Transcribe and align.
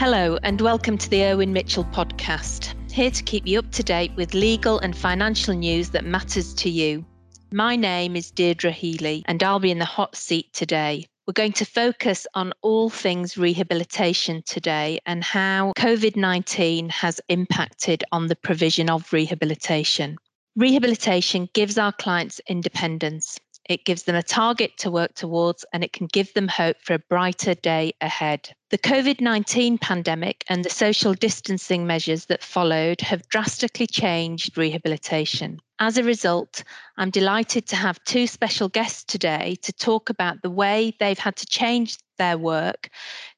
Hello, 0.00 0.38
and 0.42 0.62
welcome 0.62 0.96
to 0.96 1.10
the 1.10 1.26
Irwin 1.26 1.52
Mitchell 1.52 1.84
podcast. 1.84 2.72
Here 2.90 3.10
to 3.10 3.22
keep 3.22 3.46
you 3.46 3.58
up 3.58 3.70
to 3.72 3.82
date 3.82 4.10
with 4.16 4.32
legal 4.32 4.78
and 4.78 4.96
financial 4.96 5.52
news 5.52 5.90
that 5.90 6.06
matters 6.06 6.54
to 6.54 6.70
you. 6.70 7.04
My 7.52 7.76
name 7.76 8.16
is 8.16 8.30
Deirdre 8.30 8.70
Healy, 8.70 9.22
and 9.26 9.42
I'll 9.42 9.58
be 9.58 9.70
in 9.70 9.78
the 9.78 9.84
hot 9.84 10.16
seat 10.16 10.54
today. 10.54 11.04
We're 11.26 11.34
going 11.34 11.52
to 11.52 11.66
focus 11.66 12.26
on 12.32 12.54
all 12.62 12.88
things 12.88 13.36
rehabilitation 13.36 14.42
today 14.46 15.00
and 15.04 15.22
how 15.22 15.74
COVID 15.76 16.16
19 16.16 16.88
has 16.88 17.20
impacted 17.28 18.02
on 18.10 18.28
the 18.28 18.36
provision 18.36 18.88
of 18.88 19.12
rehabilitation. 19.12 20.16
Rehabilitation 20.56 21.46
gives 21.52 21.76
our 21.76 21.92
clients 21.92 22.40
independence. 22.48 23.38
It 23.70 23.84
gives 23.84 24.02
them 24.02 24.16
a 24.16 24.22
target 24.24 24.76
to 24.78 24.90
work 24.90 25.14
towards 25.14 25.64
and 25.72 25.84
it 25.84 25.92
can 25.92 26.08
give 26.08 26.34
them 26.34 26.48
hope 26.48 26.78
for 26.82 26.94
a 26.94 26.98
brighter 26.98 27.54
day 27.54 27.92
ahead. 28.00 28.50
The 28.70 28.78
COVID 28.78 29.20
19 29.20 29.78
pandemic 29.78 30.42
and 30.48 30.64
the 30.64 30.70
social 30.70 31.14
distancing 31.14 31.86
measures 31.86 32.26
that 32.26 32.42
followed 32.42 33.00
have 33.00 33.28
drastically 33.28 33.86
changed 33.86 34.58
rehabilitation. 34.58 35.60
As 35.78 35.96
a 35.96 36.02
result, 36.02 36.64
I'm 36.96 37.10
delighted 37.10 37.68
to 37.68 37.76
have 37.76 38.02
two 38.02 38.26
special 38.26 38.68
guests 38.68 39.04
today 39.04 39.56
to 39.62 39.72
talk 39.72 40.10
about 40.10 40.42
the 40.42 40.50
way 40.50 40.92
they've 40.98 41.16
had 41.16 41.36
to 41.36 41.46
change 41.46 41.96
their 42.18 42.38
work 42.38 42.88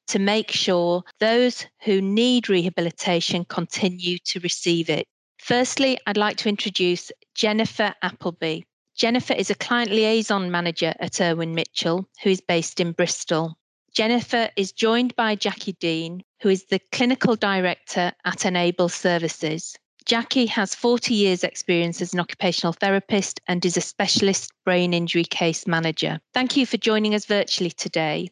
to 0.07 0.17
make 0.17 0.49
sure 0.49 1.03
those 1.19 1.67
who 1.83 2.01
need 2.01 2.49
rehabilitation 2.49 3.45
continue 3.45 4.17
to 4.25 4.39
receive 4.39 4.89
it. 4.89 5.05
Firstly, 5.37 5.99
I'd 6.07 6.17
like 6.17 6.37
to 6.37 6.49
introduce 6.49 7.11
Jennifer 7.35 7.93
Appleby. 8.01 8.61
Jennifer 8.95 9.33
is 9.33 9.49
a 9.49 9.55
client 9.55 9.89
liaison 9.89 10.51
manager 10.51 10.93
at 10.99 11.19
Irwin 11.19 11.55
Mitchell, 11.55 12.07
who 12.21 12.29
is 12.29 12.41
based 12.41 12.79
in 12.79 12.91
Bristol. 12.91 13.57
Jennifer 13.91 14.49
is 14.55 14.71
joined 14.71 15.15
by 15.15 15.35
Jackie 15.35 15.75
Dean, 15.79 16.23
who 16.41 16.49
is 16.49 16.65
the 16.65 16.79
clinical 16.91 17.35
director 17.35 18.11
at 18.25 18.45
Enable 18.45 18.89
Services. 18.89 19.75
Jackie 20.05 20.45
has 20.45 20.75
40 20.75 21.13
years' 21.13 21.43
experience 21.43 22.01
as 22.01 22.13
an 22.13 22.19
occupational 22.19 22.73
therapist 22.73 23.39
and 23.47 23.63
is 23.65 23.77
a 23.77 23.81
specialist 23.81 24.51
brain 24.65 24.93
injury 24.93 25.23
case 25.23 25.65
manager. 25.65 26.19
Thank 26.33 26.57
you 26.57 26.65
for 26.65 26.77
joining 26.77 27.15
us 27.15 27.25
virtually 27.25 27.71
today. 27.71 28.29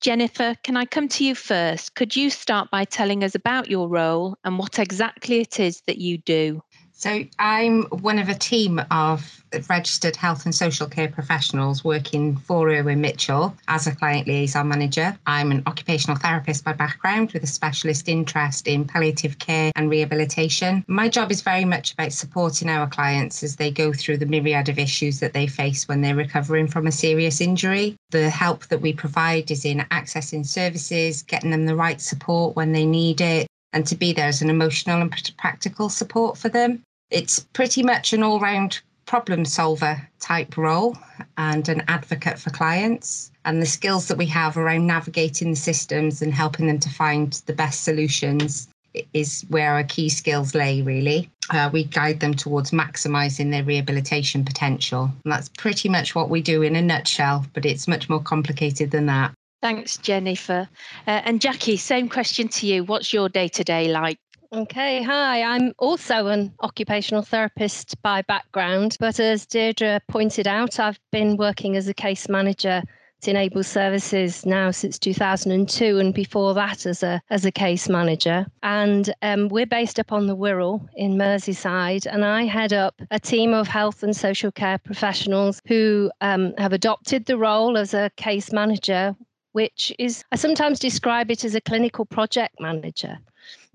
Jennifer, 0.00 0.54
can 0.62 0.76
I 0.76 0.84
come 0.84 1.08
to 1.08 1.24
you 1.24 1.34
first? 1.34 1.94
Could 1.94 2.14
you 2.14 2.28
start 2.28 2.70
by 2.70 2.84
telling 2.84 3.24
us 3.24 3.34
about 3.34 3.70
your 3.70 3.88
role 3.88 4.36
and 4.44 4.58
what 4.58 4.78
exactly 4.78 5.40
it 5.40 5.58
is 5.58 5.80
that 5.86 5.98
you 5.98 6.18
do? 6.18 6.62
So, 7.04 7.22
I'm 7.38 7.82
one 8.00 8.18
of 8.18 8.30
a 8.30 8.34
team 8.34 8.80
of 8.90 9.44
registered 9.68 10.16
health 10.16 10.46
and 10.46 10.54
social 10.54 10.86
care 10.86 11.06
professionals 11.06 11.84
working 11.84 12.34
for 12.34 12.70
Irwin 12.70 13.02
Mitchell 13.02 13.54
as 13.68 13.86
a 13.86 13.94
client 13.94 14.26
liaison 14.26 14.68
manager. 14.68 15.14
I'm 15.26 15.50
an 15.50 15.64
occupational 15.66 16.16
therapist 16.16 16.64
by 16.64 16.72
background 16.72 17.32
with 17.32 17.42
a 17.42 17.46
specialist 17.46 18.08
interest 18.08 18.66
in 18.66 18.86
palliative 18.86 19.38
care 19.38 19.70
and 19.76 19.90
rehabilitation. 19.90 20.82
My 20.88 21.10
job 21.10 21.30
is 21.30 21.42
very 21.42 21.66
much 21.66 21.92
about 21.92 22.14
supporting 22.14 22.70
our 22.70 22.86
clients 22.86 23.42
as 23.42 23.56
they 23.56 23.70
go 23.70 23.92
through 23.92 24.16
the 24.16 24.24
myriad 24.24 24.70
of 24.70 24.78
issues 24.78 25.20
that 25.20 25.34
they 25.34 25.46
face 25.46 25.86
when 25.86 26.00
they're 26.00 26.16
recovering 26.16 26.68
from 26.68 26.86
a 26.86 26.90
serious 26.90 27.38
injury. 27.42 27.96
The 28.12 28.30
help 28.30 28.68
that 28.68 28.80
we 28.80 28.94
provide 28.94 29.50
is 29.50 29.66
in 29.66 29.80
accessing 29.90 30.46
services, 30.46 31.22
getting 31.22 31.50
them 31.50 31.66
the 31.66 31.76
right 31.76 32.00
support 32.00 32.56
when 32.56 32.72
they 32.72 32.86
need 32.86 33.20
it, 33.20 33.46
and 33.74 33.86
to 33.88 33.94
be 33.94 34.14
there 34.14 34.28
as 34.28 34.40
an 34.40 34.48
emotional 34.48 35.02
and 35.02 35.32
practical 35.36 35.90
support 35.90 36.38
for 36.38 36.48
them. 36.48 36.82
It's 37.10 37.40
pretty 37.40 37.82
much 37.82 38.12
an 38.12 38.22
all 38.22 38.40
round 38.40 38.80
problem 39.06 39.44
solver 39.44 40.08
type 40.20 40.56
role 40.56 40.96
and 41.36 41.68
an 41.68 41.82
advocate 41.88 42.38
for 42.38 42.50
clients. 42.50 43.30
And 43.44 43.60
the 43.60 43.66
skills 43.66 44.08
that 44.08 44.18
we 44.18 44.26
have 44.26 44.56
around 44.56 44.86
navigating 44.86 45.50
the 45.50 45.56
systems 45.56 46.22
and 46.22 46.32
helping 46.32 46.66
them 46.66 46.78
to 46.80 46.88
find 46.88 47.32
the 47.46 47.52
best 47.52 47.84
solutions 47.84 48.68
is 49.12 49.44
where 49.48 49.72
our 49.72 49.84
key 49.84 50.08
skills 50.08 50.54
lay, 50.54 50.80
really. 50.80 51.28
Uh, 51.50 51.68
we 51.72 51.84
guide 51.84 52.20
them 52.20 52.32
towards 52.32 52.70
maximizing 52.70 53.50
their 53.50 53.64
rehabilitation 53.64 54.44
potential. 54.44 55.10
And 55.24 55.32
that's 55.32 55.48
pretty 55.50 55.88
much 55.88 56.14
what 56.14 56.30
we 56.30 56.40
do 56.40 56.62
in 56.62 56.76
a 56.76 56.82
nutshell, 56.82 57.44
but 57.52 57.66
it's 57.66 57.88
much 57.88 58.08
more 58.08 58.20
complicated 58.20 58.90
than 58.90 59.06
that. 59.06 59.32
Thanks, 59.60 59.96
Jennifer. 59.96 60.68
Uh, 61.06 61.22
and 61.24 61.40
Jackie, 61.40 61.76
same 61.76 62.08
question 62.08 62.48
to 62.48 62.66
you. 62.66 62.84
What's 62.84 63.12
your 63.12 63.28
day 63.28 63.48
to 63.48 63.64
day 63.64 63.88
like? 63.88 64.18
Okay, 64.54 65.02
hi. 65.02 65.42
I'm 65.42 65.72
also 65.78 66.28
an 66.28 66.54
occupational 66.60 67.22
therapist 67.22 68.00
by 68.02 68.22
background, 68.22 68.96
but 69.00 69.18
as 69.18 69.46
Deirdre 69.46 70.00
pointed 70.06 70.46
out, 70.46 70.78
I've 70.78 71.00
been 71.10 71.36
working 71.36 71.74
as 71.74 71.88
a 71.88 71.94
case 71.94 72.28
manager 72.28 72.80
at 73.20 73.28
Enable 73.28 73.64
Services 73.64 74.46
now 74.46 74.70
since 74.70 74.96
2002, 74.96 75.98
and 75.98 76.14
before 76.14 76.54
that 76.54 76.86
as 76.86 77.02
a 77.02 77.20
as 77.30 77.44
a 77.44 77.50
case 77.50 77.88
manager. 77.88 78.46
And 78.62 79.12
um, 79.22 79.48
we're 79.48 79.66
based 79.66 79.98
up 79.98 80.12
on 80.12 80.28
the 80.28 80.36
Wirral 80.36 80.88
in 80.94 81.16
Merseyside, 81.16 82.06
and 82.06 82.24
I 82.24 82.44
head 82.44 82.72
up 82.72 82.94
a 83.10 83.18
team 83.18 83.52
of 83.54 83.66
health 83.66 84.04
and 84.04 84.16
social 84.16 84.52
care 84.52 84.78
professionals 84.78 85.60
who 85.66 86.12
um, 86.20 86.54
have 86.58 86.72
adopted 86.72 87.26
the 87.26 87.38
role 87.38 87.76
as 87.76 87.92
a 87.92 88.08
case 88.16 88.52
manager 88.52 89.16
which 89.54 89.92
is, 90.00 90.24
I 90.32 90.36
sometimes 90.36 90.80
describe 90.80 91.30
it 91.30 91.44
as 91.44 91.54
a 91.54 91.60
clinical 91.60 92.04
project 92.04 92.56
manager, 92.58 93.18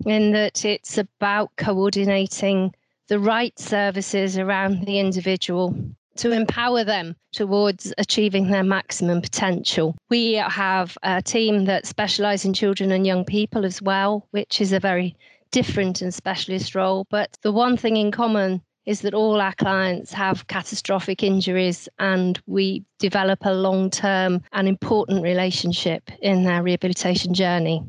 in 0.06 0.32
that 0.32 0.64
it's 0.64 0.98
about 0.98 1.50
coordinating 1.56 2.74
the 3.08 3.18
right 3.18 3.58
services 3.58 4.38
around 4.38 4.86
the 4.86 4.98
individual 4.98 5.76
to 6.16 6.32
empower 6.32 6.84
them 6.84 7.16
towards 7.32 7.94
achieving 7.98 8.50
their 8.50 8.62
maximum 8.62 9.22
potential. 9.22 9.96
We 10.08 10.34
have 10.34 10.98
a 11.02 11.22
team 11.22 11.64
that 11.64 11.86
specialise 11.86 12.44
in 12.44 12.52
children 12.52 12.92
and 12.92 13.06
young 13.06 13.24
people 13.24 13.64
as 13.64 13.80
well, 13.80 14.26
which 14.30 14.60
is 14.60 14.72
a 14.72 14.80
very 14.80 15.16
different 15.50 16.02
and 16.02 16.12
specialist 16.12 16.74
role. 16.74 17.06
But 17.10 17.36
the 17.42 17.52
one 17.52 17.76
thing 17.76 17.96
in 17.96 18.10
common 18.10 18.62
is 18.86 19.02
that 19.02 19.14
all 19.14 19.40
our 19.40 19.54
clients 19.54 20.12
have 20.12 20.46
catastrophic 20.46 21.22
injuries 21.22 21.88
and 21.98 22.40
we 22.46 22.84
develop 22.98 23.40
a 23.42 23.54
long 23.54 23.90
term 23.90 24.42
and 24.52 24.68
important 24.68 25.22
relationship 25.22 26.10
in 26.22 26.44
their 26.44 26.62
rehabilitation 26.62 27.34
journey. 27.34 27.82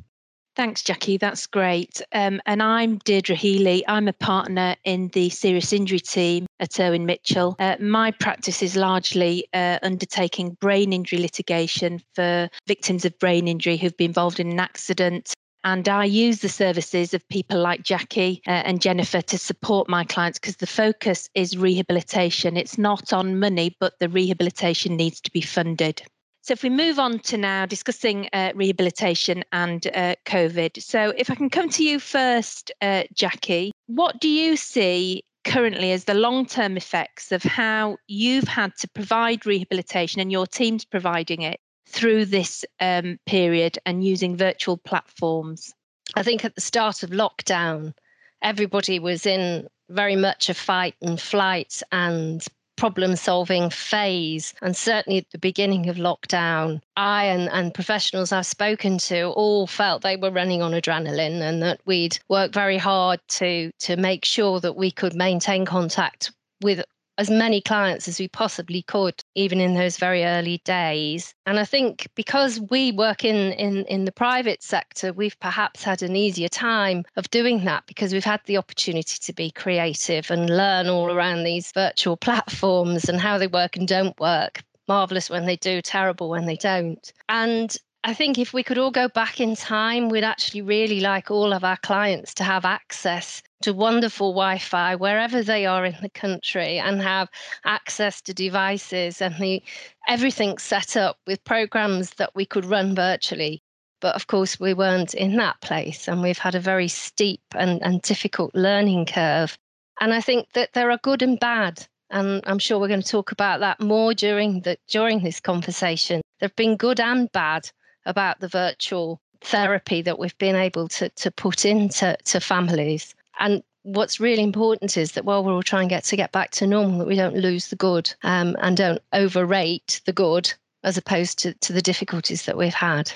Thanks, 0.55 0.83
Jackie. 0.83 1.17
That's 1.17 1.47
great. 1.47 2.01
Um, 2.11 2.41
and 2.45 2.61
I'm 2.61 2.97
Deirdre 2.99 3.35
Healy. 3.35 3.87
I'm 3.87 4.09
a 4.09 4.13
partner 4.13 4.75
in 4.83 5.07
the 5.09 5.29
serious 5.29 5.71
injury 5.71 5.99
team 5.99 6.45
at 6.59 6.77
Irwin 6.77 7.05
Mitchell. 7.05 7.55
Uh, 7.57 7.77
my 7.79 8.11
practice 8.11 8.61
is 8.61 8.75
largely 8.75 9.47
uh, 9.53 9.79
undertaking 9.81 10.57
brain 10.59 10.91
injury 10.91 11.19
litigation 11.19 12.01
for 12.15 12.49
victims 12.67 13.05
of 13.05 13.17
brain 13.19 13.47
injury 13.47 13.77
who've 13.77 13.95
been 13.95 14.09
involved 14.09 14.41
in 14.41 14.51
an 14.51 14.59
accident 14.59 15.33
and 15.63 15.87
I 15.87 16.05
use 16.05 16.39
the 16.39 16.49
services 16.49 17.13
of 17.13 17.27
people 17.29 17.61
like 17.61 17.83
Jackie 17.83 18.41
uh, 18.47 18.49
and 18.65 18.81
Jennifer 18.81 19.21
to 19.21 19.37
support 19.37 19.87
my 19.87 20.03
clients 20.03 20.39
because 20.39 20.55
the 20.55 20.67
focus 20.67 21.29
is 21.35 21.57
rehabilitation. 21.57 22.57
It's 22.57 22.77
not 22.77 23.13
on 23.13 23.39
money, 23.39 23.75
but 23.79 23.93
the 23.99 24.09
rehabilitation 24.09 24.95
needs 24.95 25.21
to 25.21 25.31
be 25.31 25.41
funded. 25.41 26.01
So, 26.43 26.53
if 26.53 26.63
we 26.63 26.69
move 26.69 26.97
on 26.97 27.19
to 27.19 27.37
now 27.37 27.67
discussing 27.67 28.27
uh, 28.33 28.51
rehabilitation 28.55 29.43
and 29.51 29.85
uh, 29.87 30.15
COVID. 30.25 30.81
So, 30.81 31.13
if 31.15 31.29
I 31.29 31.35
can 31.35 31.51
come 31.51 31.69
to 31.69 31.83
you 31.83 31.99
first, 31.99 32.71
uh, 32.81 33.03
Jackie, 33.13 33.71
what 33.85 34.19
do 34.19 34.27
you 34.27 34.57
see 34.57 35.23
currently 35.43 35.91
as 35.91 36.05
the 36.05 36.13
long 36.13 36.45
term 36.45 36.77
effects 36.77 37.31
of 37.31 37.43
how 37.43 37.97
you've 38.07 38.47
had 38.47 38.75
to 38.77 38.89
provide 38.89 39.45
rehabilitation 39.45 40.19
and 40.19 40.31
your 40.31 40.47
team's 40.47 40.85
providing 40.85 41.41
it 41.41 41.59
through 41.87 42.25
this 42.25 42.65
um, 42.79 43.19
period 43.27 43.77
and 43.85 44.03
using 44.03 44.35
virtual 44.35 44.77
platforms? 44.77 45.73
I 46.15 46.23
think 46.23 46.43
at 46.43 46.55
the 46.55 46.61
start 46.61 47.03
of 47.03 47.11
lockdown, 47.11 47.93
everybody 48.41 48.97
was 48.97 49.25
in 49.25 49.67
very 49.89 50.15
much 50.15 50.49
a 50.49 50.53
fight 50.53 50.95
and 51.01 51.21
flight 51.21 51.83
and 51.91 52.43
problem 52.75 53.15
solving 53.15 53.69
phase. 53.69 54.53
And 54.61 54.75
certainly 54.75 55.19
at 55.19 55.29
the 55.31 55.37
beginning 55.37 55.89
of 55.89 55.97
lockdown, 55.97 56.81
I 56.97 57.25
and, 57.25 57.49
and 57.49 57.73
professionals 57.73 58.31
I've 58.31 58.45
spoken 58.45 58.97
to 58.99 59.29
all 59.29 59.67
felt 59.67 60.01
they 60.01 60.15
were 60.15 60.31
running 60.31 60.61
on 60.61 60.71
adrenaline 60.71 61.41
and 61.41 61.61
that 61.61 61.81
we'd 61.85 62.19
worked 62.29 62.53
very 62.53 62.77
hard 62.77 63.19
to 63.29 63.71
to 63.79 63.97
make 63.97 64.25
sure 64.25 64.59
that 64.59 64.75
we 64.75 64.91
could 64.91 65.15
maintain 65.15 65.65
contact 65.65 66.31
with 66.61 66.83
as 67.21 67.29
many 67.29 67.61
clients 67.61 68.07
as 68.07 68.19
we 68.19 68.27
possibly 68.27 68.81
could, 68.81 69.23
even 69.35 69.59
in 69.59 69.75
those 69.75 69.97
very 69.97 70.25
early 70.25 70.59
days. 70.65 71.35
And 71.45 71.59
I 71.59 71.65
think 71.65 72.07
because 72.15 72.59
we 72.71 72.91
work 72.93 73.23
in, 73.23 73.51
in, 73.53 73.85
in 73.85 74.05
the 74.05 74.11
private 74.11 74.63
sector, 74.63 75.13
we've 75.13 75.39
perhaps 75.39 75.83
had 75.83 76.01
an 76.01 76.15
easier 76.15 76.47
time 76.47 77.03
of 77.17 77.29
doing 77.29 77.63
that 77.65 77.83
because 77.85 78.11
we've 78.11 78.23
had 78.23 78.41
the 78.47 78.57
opportunity 78.57 79.19
to 79.21 79.33
be 79.33 79.51
creative 79.51 80.31
and 80.31 80.49
learn 80.49 80.87
all 80.87 81.11
around 81.11 81.43
these 81.43 81.71
virtual 81.73 82.17
platforms 82.27 83.07
and 83.07 83.21
how 83.21 83.37
they 83.37 83.45
work 83.45 83.77
and 83.77 83.87
don't 83.87 84.19
work. 84.19 84.63
Marvelous 84.87 85.29
when 85.29 85.45
they 85.45 85.57
do, 85.57 85.79
terrible 85.79 86.27
when 86.27 86.47
they 86.47 86.55
don't. 86.55 87.13
And 87.29 87.77
I 88.03 88.15
think 88.15 88.39
if 88.39 88.51
we 88.51 88.63
could 88.63 88.79
all 88.79 88.89
go 88.89 89.07
back 89.09 89.39
in 89.39 89.55
time, 89.55 90.09
we'd 90.09 90.23
actually 90.23 90.63
really 90.63 91.01
like 91.01 91.29
all 91.29 91.53
of 91.53 91.63
our 91.63 91.77
clients 91.77 92.33
to 92.35 92.43
have 92.43 92.65
access 92.65 93.43
to 93.61 93.73
wonderful 93.73 94.31
Wi 94.31 94.57
Fi 94.57 94.95
wherever 94.95 95.43
they 95.43 95.67
are 95.67 95.85
in 95.85 95.95
the 96.01 96.09
country 96.09 96.79
and 96.79 96.99
have 96.99 97.29
access 97.63 98.19
to 98.23 98.33
devices 98.33 99.21
and 99.21 99.35
the, 99.39 99.61
everything 100.07 100.57
set 100.57 100.97
up 100.97 101.19
with 101.27 101.43
programs 101.43 102.09
that 102.15 102.33
we 102.33 102.43
could 102.43 102.65
run 102.65 102.95
virtually. 102.95 103.61
But 103.99 104.15
of 104.15 104.25
course, 104.25 104.59
we 104.59 104.73
weren't 104.73 105.13
in 105.13 105.35
that 105.35 105.61
place, 105.61 106.07
and 106.07 106.23
we've 106.23 106.39
had 106.39 106.55
a 106.55 106.59
very 106.59 106.87
steep 106.87 107.43
and, 107.53 107.83
and 107.83 108.01
difficult 108.01 108.55
learning 108.55 109.05
curve. 109.05 109.55
And 109.99 110.11
I 110.11 110.21
think 110.21 110.53
that 110.53 110.73
there 110.73 110.89
are 110.89 110.97
good 110.97 111.21
and 111.21 111.39
bad 111.39 111.85
and 112.09 112.43
I'm 112.45 112.59
sure 112.59 112.77
we're 112.77 112.89
going 112.89 113.01
to 113.01 113.07
talk 113.07 113.31
about 113.31 113.61
that 113.61 113.79
more 113.79 114.13
during 114.13 114.61
the 114.61 114.77
during 114.89 115.23
this 115.23 115.39
conversation. 115.39 116.21
There've 116.39 116.55
been 116.55 116.75
good 116.75 116.99
and 116.99 117.31
bad 117.31 117.69
about 118.05 118.39
the 118.39 118.47
virtual 118.47 119.21
therapy 119.41 120.01
that 120.01 120.19
we've 120.19 120.37
been 120.37 120.55
able 120.55 120.87
to 120.87 121.09
to 121.09 121.31
put 121.31 121.65
into 121.65 122.17
to 122.25 122.39
families. 122.39 123.15
And 123.39 123.63
what's 123.83 124.19
really 124.19 124.43
important 124.43 124.97
is 124.97 125.13
that 125.13 125.25
while 125.25 125.43
we're 125.43 125.53
all 125.53 125.63
trying 125.63 125.87
to 125.87 125.95
get 125.95 126.03
to 126.05 126.15
get 126.15 126.31
back 126.31 126.51
to 126.51 126.67
normal, 126.67 126.99
that 126.99 127.07
we 127.07 127.15
don't 127.15 127.35
lose 127.35 127.69
the 127.69 127.75
good 127.75 128.13
um, 128.23 128.55
and 128.59 128.77
don't 128.77 129.01
overrate 129.13 130.01
the 130.05 130.13
good 130.13 130.53
as 130.83 130.97
opposed 130.97 131.39
to, 131.39 131.53
to 131.55 131.73
the 131.73 131.81
difficulties 131.81 132.45
that 132.45 132.57
we've 132.57 132.73
had. 132.73 133.11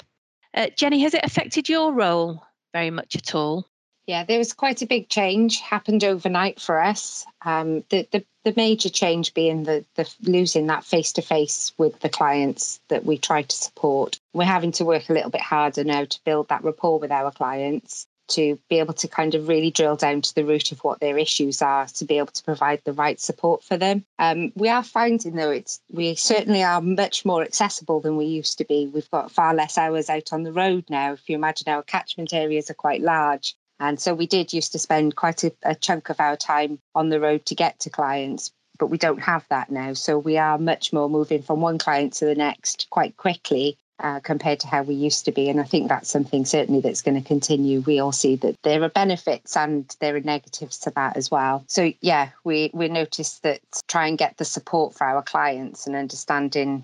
Uh, 0.53 0.67
Jenny, 0.75 0.99
has 1.01 1.13
it 1.13 1.23
affected 1.23 1.67
your 1.67 1.91
role 1.93 2.43
very 2.73 2.91
much 2.91 3.15
at 3.15 3.35
all? 3.35 3.67
Yeah, 4.07 4.23
there 4.23 4.37
was 4.37 4.53
quite 4.53 4.81
a 4.81 4.87
big 4.87 5.09
change 5.09 5.59
happened 5.61 6.03
overnight 6.03 6.61
for 6.61 6.79
us. 6.79 7.25
Um, 7.43 7.83
the, 7.89 8.07
the 8.11 8.23
the 8.45 8.53
major 8.55 8.89
change 8.89 9.33
being 9.33 9.63
the, 9.63 9.83
the 9.95 10.09
losing 10.21 10.67
that 10.67 10.85
face 10.85 11.11
to 11.13 11.21
face 11.21 11.73
with 11.77 11.99
the 11.99 12.09
clients 12.09 12.79
that 12.87 13.03
we 13.03 13.17
try 13.17 13.41
to 13.41 13.55
support. 13.55 14.19
We're 14.33 14.45
having 14.45 14.71
to 14.73 14.85
work 14.85 15.09
a 15.09 15.13
little 15.13 15.31
bit 15.31 15.41
harder 15.41 15.83
now 15.83 16.05
to 16.05 16.19
build 16.23 16.49
that 16.49 16.63
rapport 16.63 16.99
with 16.99 17.11
our 17.11 17.31
clients 17.31 18.07
to 18.27 18.57
be 18.69 18.79
able 18.79 18.93
to 18.93 19.07
kind 19.07 19.35
of 19.35 19.47
really 19.47 19.71
drill 19.71 19.95
down 19.95 20.21
to 20.21 20.33
the 20.33 20.45
root 20.45 20.71
of 20.71 20.83
what 20.83 20.99
their 20.99 21.17
issues 21.17 21.61
are 21.61 21.85
to 21.87 22.05
be 22.05 22.17
able 22.17 22.27
to 22.27 22.43
provide 22.43 22.81
the 22.83 22.93
right 22.93 23.19
support 23.19 23.63
for 23.63 23.77
them. 23.77 24.03
Um, 24.17 24.51
we 24.55 24.69
are 24.69 24.83
finding 24.83 25.35
though 25.35 25.51
it's 25.51 25.79
we 25.91 26.15
certainly 26.15 26.63
are 26.63 26.81
much 26.81 27.25
more 27.25 27.43
accessible 27.43 27.99
than 27.99 28.17
we 28.17 28.25
used 28.25 28.57
to 28.59 28.65
be. 28.65 28.87
We've 28.87 29.09
got 29.11 29.31
far 29.31 29.53
less 29.53 29.77
hours 29.77 30.09
out 30.09 30.33
on 30.33 30.43
the 30.43 30.53
road 30.53 30.85
now. 30.89 31.13
If 31.13 31.29
you 31.29 31.35
imagine 31.35 31.69
our 31.69 31.83
catchment 31.83 32.33
areas 32.33 32.69
are 32.69 32.75
quite 32.75 33.01
large. 33.01 33.55
And 33.79 33.99
so 33.99 34.13
we 34.13 34.27
did 34.27 34.53
used 34.53 34.71
to 34.71 34.79
spend 34.79 35.15
quite 35.15 35.43
a, 35.43 35.51
a 35.63 35.75
chunk 35.75 36.09
of 36.09 36.19
our 36.19 36.37
time 36.37 36.79
on 36.93 37.09
the 37.09 37.19
road 37.19 37.45
to 37.47 37.55
get 37.55 37.79
to 37.81 37.89
clients, 37.89 38.51
but 38.79 38.87
we 38.87 38.97
don't 38.97 39.21
have 39.21 39.45
that 39.49 39.71
now. 39.71 39.93
So 39.93 40.17
we 40.17 40.37
are 40.37 40.57
much 40.57 40.93
more 40.93 41.09
moving 41.09 41.41
from 41.41 41.61
one 41.61 41.77
client 41.77 42.13
to 42.13 42.25
the 42.25 42.35
next 42.35 42.87
quite 42.89 43.17
quickly 43.17 43.77
uh, 43.99 44.19
compared 44.19 44.59
to 44.59 44.67
how 44.67 44.83
we 44.83 44.93
used 44.93 45.25
to 45.25 45.31
be. 45.31 45.49
And 45.49 45.59
I 45.59 45.63
think 45.63 45.87
that's 45.87 46.09
something 46.09 46.45
certainly 46.45 46.81
that's 46.81 47.01
going 47.01 47.21
to 47.21 47.27
continue. 47.27 47.81
We 47.81 47.99
all 47.99 48.11
see 48.11 48.35
that 48.37 48.55
there 48.63 48.83
are 48.83 48.89
benefits 48.89 49.55
and 49.55 49.93
there 49.99 50.15
are 50.15 50.21
negatives 50.21 50.77
to 50.79 50.91
that 50.91 51.17
as 51.17 51.31
well. 51.31 51.63
So 51.67 51.93
yeah, 52.01 52.29
we 52.43 52.71
we 52.73 52.87
noticed 52.87 53.43
that 53.43 53.61
try 53.87 54.07
and 54.07 54.17
get 54.17 54.37
the 54.37 54.45
support 54.45 54.93
for 54.93 55.05
our 55.05 55.21
clients 55.21 55.87
and 55.87 55.95
understanding 55.95 56.83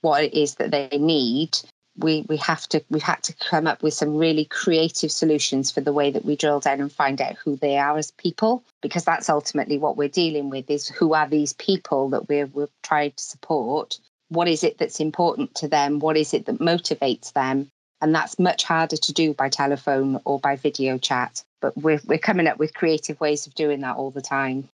what 0.00 0.24
it 0.24 0.34
is 0.34 0.56
that 0.56 0.70
they 0.70 0.88
need 0.98 1.56
we 1.96 2.24
we 2.28 2.36
have 2.38 2.68
to 2.68 2.82
we've 2.90 3.02
had 3.02 3.22
to 3.24 3.34
come 3.34 3.66
up 3.66 3.82
with 3.82 3.94
some 3.94 4.16
really 4.16 4.44
creative 4.44 5.10
solutions 5.10 5.70
for 5.70 5.80
the 5.80 5.92
way 5.92 6.10
that 6.10 6.24
we 6.24 6.36
drill 6.36 6.60
down 6.60 6.80
and 6.80 6.92
find 6.92 7.20
out 7.20 7.36
who 7.36 7.56
they 7.56 7.78
are 7.78 7.98
as 7.98 8.10
people 8.12 8.62
because 8.80 9.04
that's 9.04 9.28
ultimately 9.28 9.78
what 9.78 9.96
we're 9.96 10.08
dealing 10.08 10.50
with 10.50 10.70
is 10.70 10.88
who 10.88 11.14
are 11.14 11.28
these 11.28 11.52
people 11.54 12.10
that 12.10 12.28
we're 12.28 12.46
we're 12.46 12.68
trying 12.82 13.12
to 13.12 13.22
support? 13.22 13.98
What 14.28 14.48
is 14.48 14.62
it 14.62 14.78
that's 14.78 15.00
important 15.00 15.54
to 15.56 15.68
them? 15.68 15.98
What 15.98 16.16
is 16.16 16.32
it 16.34 16.46
that 16.46 16.60
motivates 16.60 17.32
them? 17.32 17.68
And 18.00 18.14
that's 18.14 18.38
much 18.38 18.64
harder 18.64 18.96
to 18.96 19.12
do 19.12 19.34
by 19.34 19.48
telephone 19.48 20.20
or 20.24 20.38
by 20.38 20.56
video 20.56 20.96
chat 20.96 21.42
but 21.60 21.76
we're 21.76 22.00
we're 22.06 22.18
coming 22.18 22.46
up 22.46 22.58
with 22.58 22.74
creative 22.74 23.20
ways 23.20 23.46
of 23.46 23.54
doing 23.54 23.80
that 23.80 23.96
all 23.96 24.10
the 24.10 24.22
time. 24.22 24.68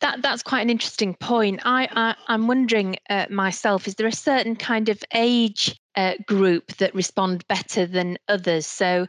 That 0.00 0.22
that's 0.22 0.42
quite 0.42 0.62
an 0.62 0.70
interesting 0.70 1.14
point. 1.14 1.60
I, 1.64 2.14
I 2.28 2.34
am 2.34 2.48
wondering 2.48 2.96
uh, 3.08 3.26
myself: 3.30 3.86
is 3.86 3.94
there 3.94 4.06
a 4.06 4.12
certain 4.12 4.56
kind 4.56 4.88
of 4.88 5.02
age 5.14 5.78
uh, 5.96 6.14
group 6.26 6.68
that 6.78 6.94
respond 6.94 7.46
better 7.48 7.86
than 7.86 8.18
others? 8.28 8.66
So 8.66 9.06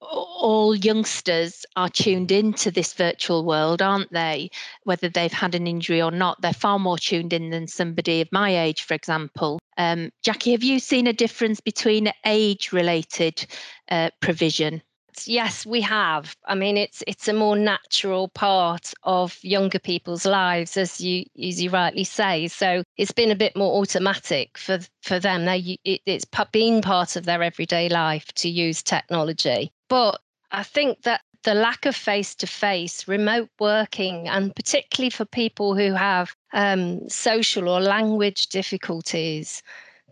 all 0.00 0.74
youngsters 0.74 1.64
are 1.76 1.88
tuned 1.88 2.30
into 2.30 2.70
this 2.70 2.92
virtual 2.92 3.44
world, 3.44 3.82
aren't 3.82 4.12
they? 4.12 4.50
Whether 4.84 5.08
they've 5.08 5.32
had 5.32 5.54
an 5.54 5.66
injury 5.66 6.02
or 6.02 6.10
not, 6.10 6.40
they're 6.40 6.52
far 6.52 6.78
more 6.78 6.98
tuned 6.98 7.32
in 7.32 7.50
than 7.50 7.66
somebody 7.66 8.20
of 8.20 8.28
my 8.30 8.56
age, 8.58 8.82
for 8.82 8.94
example. 8.94 9.58
Um, 9.78 10.10
Jackie, 10.22 10.52
have 10.52 10.62
you 10.62 10.78
seen 10.78 11.06
a 11.06 11.12
difference 11.12 11.60
between 11.60 12.12
age-related 12.24 13.46
uh, 13.90 14.10
provision? 14.20 14.82
Yes, 15.24 15.64
we 15.66 15.80
have. 15.82 16.36
I 16.44 16.54
mean, 16.54 16.76
it's 16.76 17.02
it's 17.06 17.28
a 17.28 17.32
more 17.32 17.56
natural 17.56 18.28
part 18.28 18.92
of 19.02 19.38
younger 19.42 19.78
people's 19.78 20.26
lives, 20.26 20.76
as 20.76 21.00
you 21.00 21.24
as 21.42 21.62
you 21.62 21.70
rightly 21.70 22.04
say. 22.04 22.48
So 22.48 22.82
it's 22.96 23.12
been 23.12 23.30
a 23.30 23.36
bit 23.36 23.56
more 23.56 23.80
automatic 23.80 24.58
for 24.58 24.80
for 25.02 25.18
them. 25.18 25.44
They 25.44 25.78
it, 25.84 26.00
it's 26.06 26.26
been 26.52 26.82
part 26.82 27.16
of 27.16 27.24
their 27.24 27.42
everyday 27.42 27.88
life 27.88 28.32
to 28.34 28.48
use 28.48 28.82
technology. 28.82 29.72
But 29.88 30.20
I 30.50 30.62
think 30.62 31.02
that 31.02 31.20
the 31.44 31.54
lack 31.54 31.86
of 31.86 31.94
face 31.94 32.34
to 32.34 32.46
face, 32.46 33.06
remote 33.06 33.48
working, 33.60 34.28
and 34.28 34.54
particularly 34.54 35.10
for 35.10 35.24
people 35.24 35.76
who 35.76 35.92
have 35.92 36.34
um, 36.52 37.08
social 37.08 37.68
or 37.68 37.80
language 37.80 38.48
difficulties, 38.48 39.62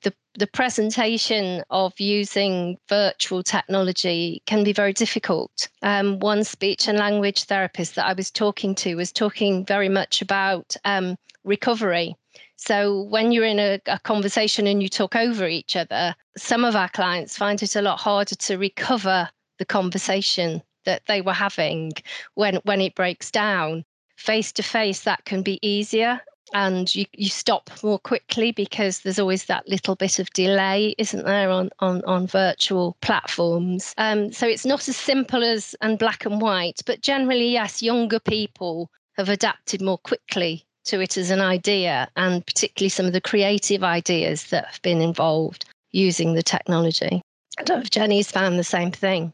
the, 0.04 0.14
the 0.38 0.46
presentation 0.46 1.64
of 1.70 1.98
using 1.98 2.76
virtual 2.88 3.42
technology 3.42 4.42
can 4.46 4.62
be 4.62 4.72
very 4.72 4.92
difficult. 4.92 5.68
Um, 5.82 6.20
one 6.20 6.44
speech 6.44 6.86
and 6.86 6.98
language 6.98 7.44
therapist 7.44 7.96
that 7.96 8.06
I 8.06 8.12
was 8.12 8.30
talking 8.30 8.74
to 8.76 8.94
was 8.94 9.10
talking 9.10 9.64
very 9.64 9.88
much 9.88 10.22
about 10.22 10.76
um, 10.84 11.16
recovery. 11.42 12.14
So 12.56 13.02
when 13.02 13.32
you're 13.32 13.44
in 13.44 13.58
a, 13.58 13.80
a, 13.86 13.98
conversation 13.98 14.66
and 14.66 14.82
you 14.82 14.88
talk 14.88 15.16
over 15.16 15.46
each 15.46 15.74
other, 15.74 16.14
some 16.36 16.64
of 16.64 16.76
our 16.76 16.88
clients 16.90 17.36
find 17.36 17.62
it 17.62 17.74
a 17.74 17.82
lot 17.82 17.98
harder 17.98 18.34
to 18.34 18.56
recover 18.56 19.28
the 19.58 19.64
conversation 19.64 20.62
that 20.84 21.02
they 21.06 21.20
were 21.20 21.32
having 21.32 21.92
when 22.34 22.56
when 22.64 22.80
it 22.80 22.94
breaks 22.94 23.30
down. 23.30 23.84
Face 24.16 24.52
to 24.52 24.62
face, 24.62 25.00
that 25.00 25.24
can 25.24 25.42
be 25.42 25.58
easier 25.66 26.20
and 26.54 26.94
you, 26.94 27.04
you 27.12 27.28
stop 27.28 27.68
more 27.82 27.98
quickly 27.98 28.52
because 28.52 29.00
there's 29.00 29.18
always 29.18 29.44
that 29.46 29.68
little 29.68 29.96
bit 29.96 30.18
of 30.18 30.30
delay, 30.30 30.94
isn't 30.96 31.24
there, 31.24 31.50
on 31.50 31.68
on, 31.80 32.02
on 32.04 32.26
virtual 32.26 32.96
platforms. 33.02 33.92
Um, 33.98 34.32
so 34.32 34.46
it's 34.46 34.64
not 34.64 34.88
as 34.88 34.96
simple 34.96 35.42
as 35.42 35.74
and 35.82 35.98
black 35.98 36.24
and 36.24 36.40
white, 36.40 36.80
but 36.86 37.02
generally, 37.02 37.50
yes, 37.52 37.82
younger 37.82 38.20
people 38.20 38.90
have 39.16 39.28
adapted 39.28 39.82
more 39.82 39.98
quickly 39.98 40.64
to 40.84 41.00
it 41.00 41.16
as 41.16 41.30
an 41.30 41.40
idea, 41.40 42.08
and 42.16 42.46
particularly 42.46 42.88
some 42.88 43.06
of 43.06 43.12
the 43.12 43.20
creative 43.20 43.82
ideas 43.82 44.44
that 44.50 44.66
have 44.66 44.82
been 44.82 45.00
involved 45.00 45.64
using 45.92 46.34
the 46.34 46.42
technology. 46.42 47.20
I 47.58 47.62
don't 47.62 47.78
know 47.78 47.82
if 47.82 47.90
Jenny's 47.90 48.30
found 48.30 48.58
the 48.58 48.64
same 48.64 48.90
thing. 48.90 49.32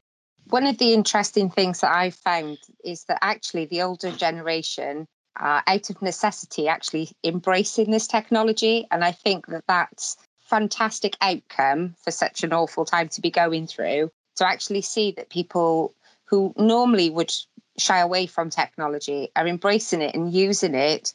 One 0.49 0.67
of 0.67 0.79
the 0.79 0.93
interesting 0.93 1.51
things 1.51 1.81
that 1.81 1.93
I've 1.93 2.15
found 2.15 2.59
is 2.85 3.05
that 3.05 3.19
actually 3.23 3.67
the 3.67 3.83
older 3.83 4.11
generation 4.11 5.07
out 5.37 5.91
of 5.91 6.03
necessity 6.03 6.69
actually 6.69 7.11
embracing 7.25 7.91
this 7.91 8.07
technology. 8.07 8.87
And 8.91 9.05
I 9.05 9.13
think 9.13 9.47
that 9.47 9.65
that's 9.67 10.17
fantastic 10.41 11.17
outcome 11.21 11.95
for 12.03 12.11
such 12.11 12.43
an 12.43 12.53
awful 12.53 12.85
time 12.85 13.09
to 13.11 13.21
be 13.21 13.31
going 13.31 13.67
through 13.67 14.11
to 14.37 14.47
actually 14.47 14.83
see 14.83 15.13
that 15.13 15.31
people 15.31 15.95
who 16.25 16.55
normally 16.57 17.11
would 17.11 17.33
shy 17.79 17.99
away 17.99 18.27
from 18.27 18.51
technology 18.51 19.31
are 19.37 19.47
embracing 19.47 20.03
it 20.03 20.15
and 20.15 20.33
using 20.33 20.75
it 20.75 21.13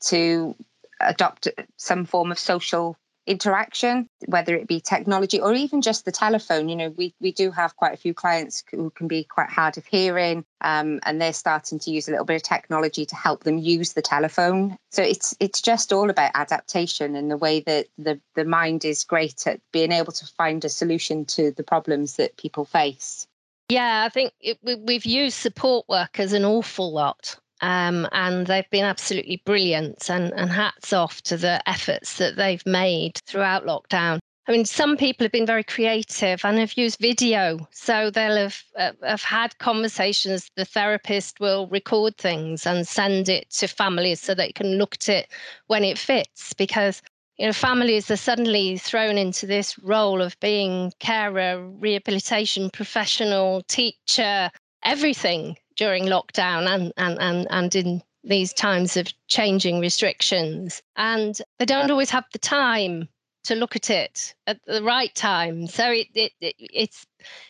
to 0.00 0.54
adopt 1.00 1.48
some 1.76 2.04
form 2.04 2.30
of 2.30 2.38
social 2.38 2.96
interaction, 3.26 4.08
whether 4.26 4.54
it 4.54 4.66
be 4.66 4.80
technology 4.80 5.40
or 5.40 5.54
even 5.54 5.82
just 5.82 6.04
the 6.04 6.12
telephone. 6.12 6.68
You 6.68 6.76
know, 6.76 6.88
we, 6.90 7.14
we 7.20 7.32
do 7.32 7.50
have 7.50 7.76
quite 7.76 7.94
a 7.94 7.96
few 7.96 8.14
clients 8.14 8.64
who 8.70 8.90
can 8.90 9.08
be 9.08 9.24
quite 9.24 9.50
hard 9.50 9.78
of 9.78 9.86
hearing, 9.86 10.44
um, 10.60 11.00
and 11.04 11.20
they're 11.20 11.32
starting 11.32 11.78
to 11.80 11.90
use 11.90 12.08
a 12.08 12.10
little 12.10 12.26
bit 12.26 12.36
of 12.36 12.42
technology 12.42 13.06
to 13.06 13.16
help 13.16 13.44
them 13.44 13.58
use 13.58 13.92
the 13.92 14.02
telephone. 14.02 14.76
So 14.90 15.02
it's 15.02 15.34
it's 15.40 15.62
just 15.62 15.92
all 15.92 16.10
about 16.10 16.32
adaptation 16.34 17.16
and 17.16 17.30
the 17.30 17.36
way 17.36 17.60
that 17.60 17.86
the, 17.98 18.20
the 18.34 18.44
mind 18.44 18.84
is 18.84 19.04
great 19.04 19.46
at 19.46 19.60
being 19.72 19.92
able 19.92 20.12
to 20.12 20.26
find 20.26 20.64
a 20.64 20.68
solution 20.68 21.24
to 21.26 21.52
the 21.52 21.64
problems 21.64 22.16
that 22.16 22.36
people 22.36 22.64
face. 22.64 23.26
Yeah, 23.68 24.04
I 24.04 24.10
think 24.10 24.32
it, 24.40 24.58
we, 24.62 24.74
we've 24.74 25.06
used 25.06 25.38
support 25.38 25.86
workers 25.88 26.32
an 26.32 26.44
awful 26.44 26.92
lot 26.92 27.36
um, 27.62 28.08
and 28.12 28.46
they've 28.46 28.68
been 28.70 28.84
absolutely 28.84 29.40
brilliant. 29.44 30.10
And, 30.10 30.32
and 30.34 30.50
hats 30.50 30.92
off 30.92 31.22
to 31.22 31.36
the 31.36 31.66
efforts 31.68 32.18
that 32.18 32.36
they've 32.36 32.64
made 32.66 33.20
throughout 33.26 33.64
lockdown. 33.64 34.18
I 34.48 34.52
mean, 34.52 34.64
some 34.64 34.96
people 34.96 35.24
have 35.24 35.30
been 35.30 35.46
very 35.46 35.62
creative 35.62 36.44
and 36.44 36.58
have 36.58 36.76
used 36.76 36.98
video. 36.98 37.68
So 37.70 38.10
they'll 38.10 38.36
have, 38.36 38.62
uh, 38.76 38.92
have 39.04 39.22
had 39.22 39.56
conversations. 39.58 40.50
The 40.56 40.64
therapist 40.64 41.38
will 41.38 41.68
record 41.68 42.16
things 42.16 42.66
and 42.66 42.86
send 42.86 43.28
it 43.28 43.50
to 43.50 43.68
families 43.68 44.20
so 44.20 44.34
they 44.34 44.50
can 44.50 44.78
look 44.78 44.96
at 44.96 45.08
it 45.08 45.28
when 45.68 45.84
it 45.84 45.96
fits. 45.96 46.52
Because, 46.54 47.02
you 47.38 47.46
know, 47.46 47.52
families 47.52 48.10
are 48.10 48.16
suddenly 48.16 48.78
thrown 48.78 49.16
into 49.16 49.46
this 49.46 49.78
role 49.78 50.20
of 50.20 50.38
being 50.40 50.92
carer, 50.98 51.64
rehabilitation 51.64 52.68
professional, 52.68 53.62
teacher, 53.68 54.50
everything 54.84 55.56
during 55.76 56.04
lockdown 56.04 56.66
and, 56.66 56.92
and, 56.96 57.18
and, 57.20 57.46
and 57.50 57.74
in 57.74 58.02
these 58.24 58.52
times 58.52 58.96
of 58.96 59.12
changing 59.28 59.80
restrictions. 59.80 60.82
And 60.96 61.38
they 61.58 61.64
don't 61.64 61.90
always 61.90 62.10
have 62.10 62.24
the 62.32 62.38
time 62.38 63.08
to 63.44 63.54
look 63.54 63.74
at 63.74 63.90
it 63.90 64.34
at 64.46 64.60
the 64.66 64.82
right 64.82 65.14
time. 65.14 65.66
So 65.66 65.90
it, 65.90 66.06
it, 66.14 66.32
it, 66.40 66.54
it's 66.58 67.06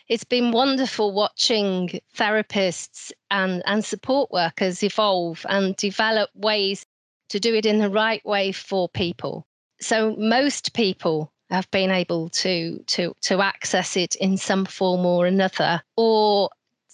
it's 0.07 0.23
been 0.23 0.51
wonderful 0.51 1.13
watching 1.13 1.99
therapists 2.15 3.11
and, 3.29 3.61
and 3.65 3.85
support 3.85 4.31
workers 4.31 4.83
evolve 4.83 5.45
and 5.49 5.75
develop 5.75 6.29
ways 6.35 6.85
to 7.29 7.39
do 7.39 7.53
it 7.53 7.65
in 7.65 7.79
the 7.79 7.89
right 7.89 8.25
way 8.25 8.51
for 8.51 8.89
people. 8.89 9.45
So 9.79 10.15
most 10.17 10.73
people 10.73 11.31
have 11.49 11.69
been 11.71 11.91
able 11.91 12.29
to 12.29 12.83
to 12.87 13.13
to 13.21 13.41
access 13.41 13.95
it 13.95 14.15
in 14.15 14.37
some 14.37 14.65
form 14.65 15.05
or 15.05 15.27
another, 15.27 15.83
or 15.95 16.49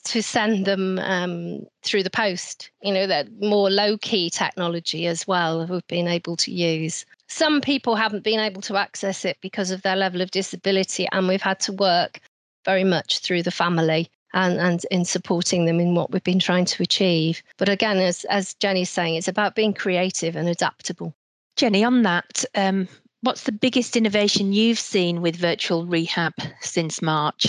to 0.09 0.23
send 0.23 0.65
them 0.65 0.99
um, 0.99 1.65
through 1.83 2.03
the 2.03 2.09
post. 2.09 2.71
You 2.81 2.93
know, 2.93 3.07
that 3.07 3.27
more 3.41 3.69
low 3.69 3.97
key 3.97 4.29
technology 4.29 5.05
as 5.07 5.27
well 5.27 5.65
we've 5.67 5.85
been 5.87 6.07
able 6.07 6.35
to 6.37 6.51
use. 6.51 7.05
Some 7.27 7.61
people 7.61 7.95
haven't 7.95 8.23
been 8.23 8.39
able 8.39 8.61
to 8.63 8.77
access 8.77 9.23
it 9.23 9.37
because 9.41 9.69
of 9.69 9.83
their 9.83 9.95
level 9.95 10.21
of 10.21 10.31
disability, 10.31 11.07
and 11.11 11.27
we've 11.27 11.41
had 11.41 11.59
to 11.61 11.73
work 11.73 12.21
very 12.65 12.83
much 12.83 13.19
through 13.19 13.43
the 13.43 13.51
family 13.51 14.09
and, 14.33 14.59
and 14.59 14.85
in 14.91 15.05
supporting 15.05 15.65
them 15.65 15.79
in 15.79 15.95
what 15.95 16.11
we've 16.11 16.23
been 16.23 16.39
trying 16.39 16.65
to 16.65 16.83
achieve. 16.83 17.41
But 17.57 17.69
again, 17.69 17.97
as, 17.97 18.25
as 18.25 18.55
Jenny's 18.55 18.89
saying, 18.89 19.15
it's 19.15 19.27
about 19.27 19.55
being 19.55 19.73
creative 19.73 20.35
and 20.35 20.47
adaptable. 20.47 21.13
Jenny, 21.55 21.83
on 21.83 22.03
that, 22.03 22.45
um, 22.55 22.87
what's 23.21 23.43
the 23.43 23.51
biggest 23.51 23.95
innovation 23.95 24.53
you've 24.53 24.79
seen 24.79 25.21
with 25.21 25.35
virtual 25.35 25.85
rehab 25.85 26.33
since 26.61 27.01
March? 27.01 27.47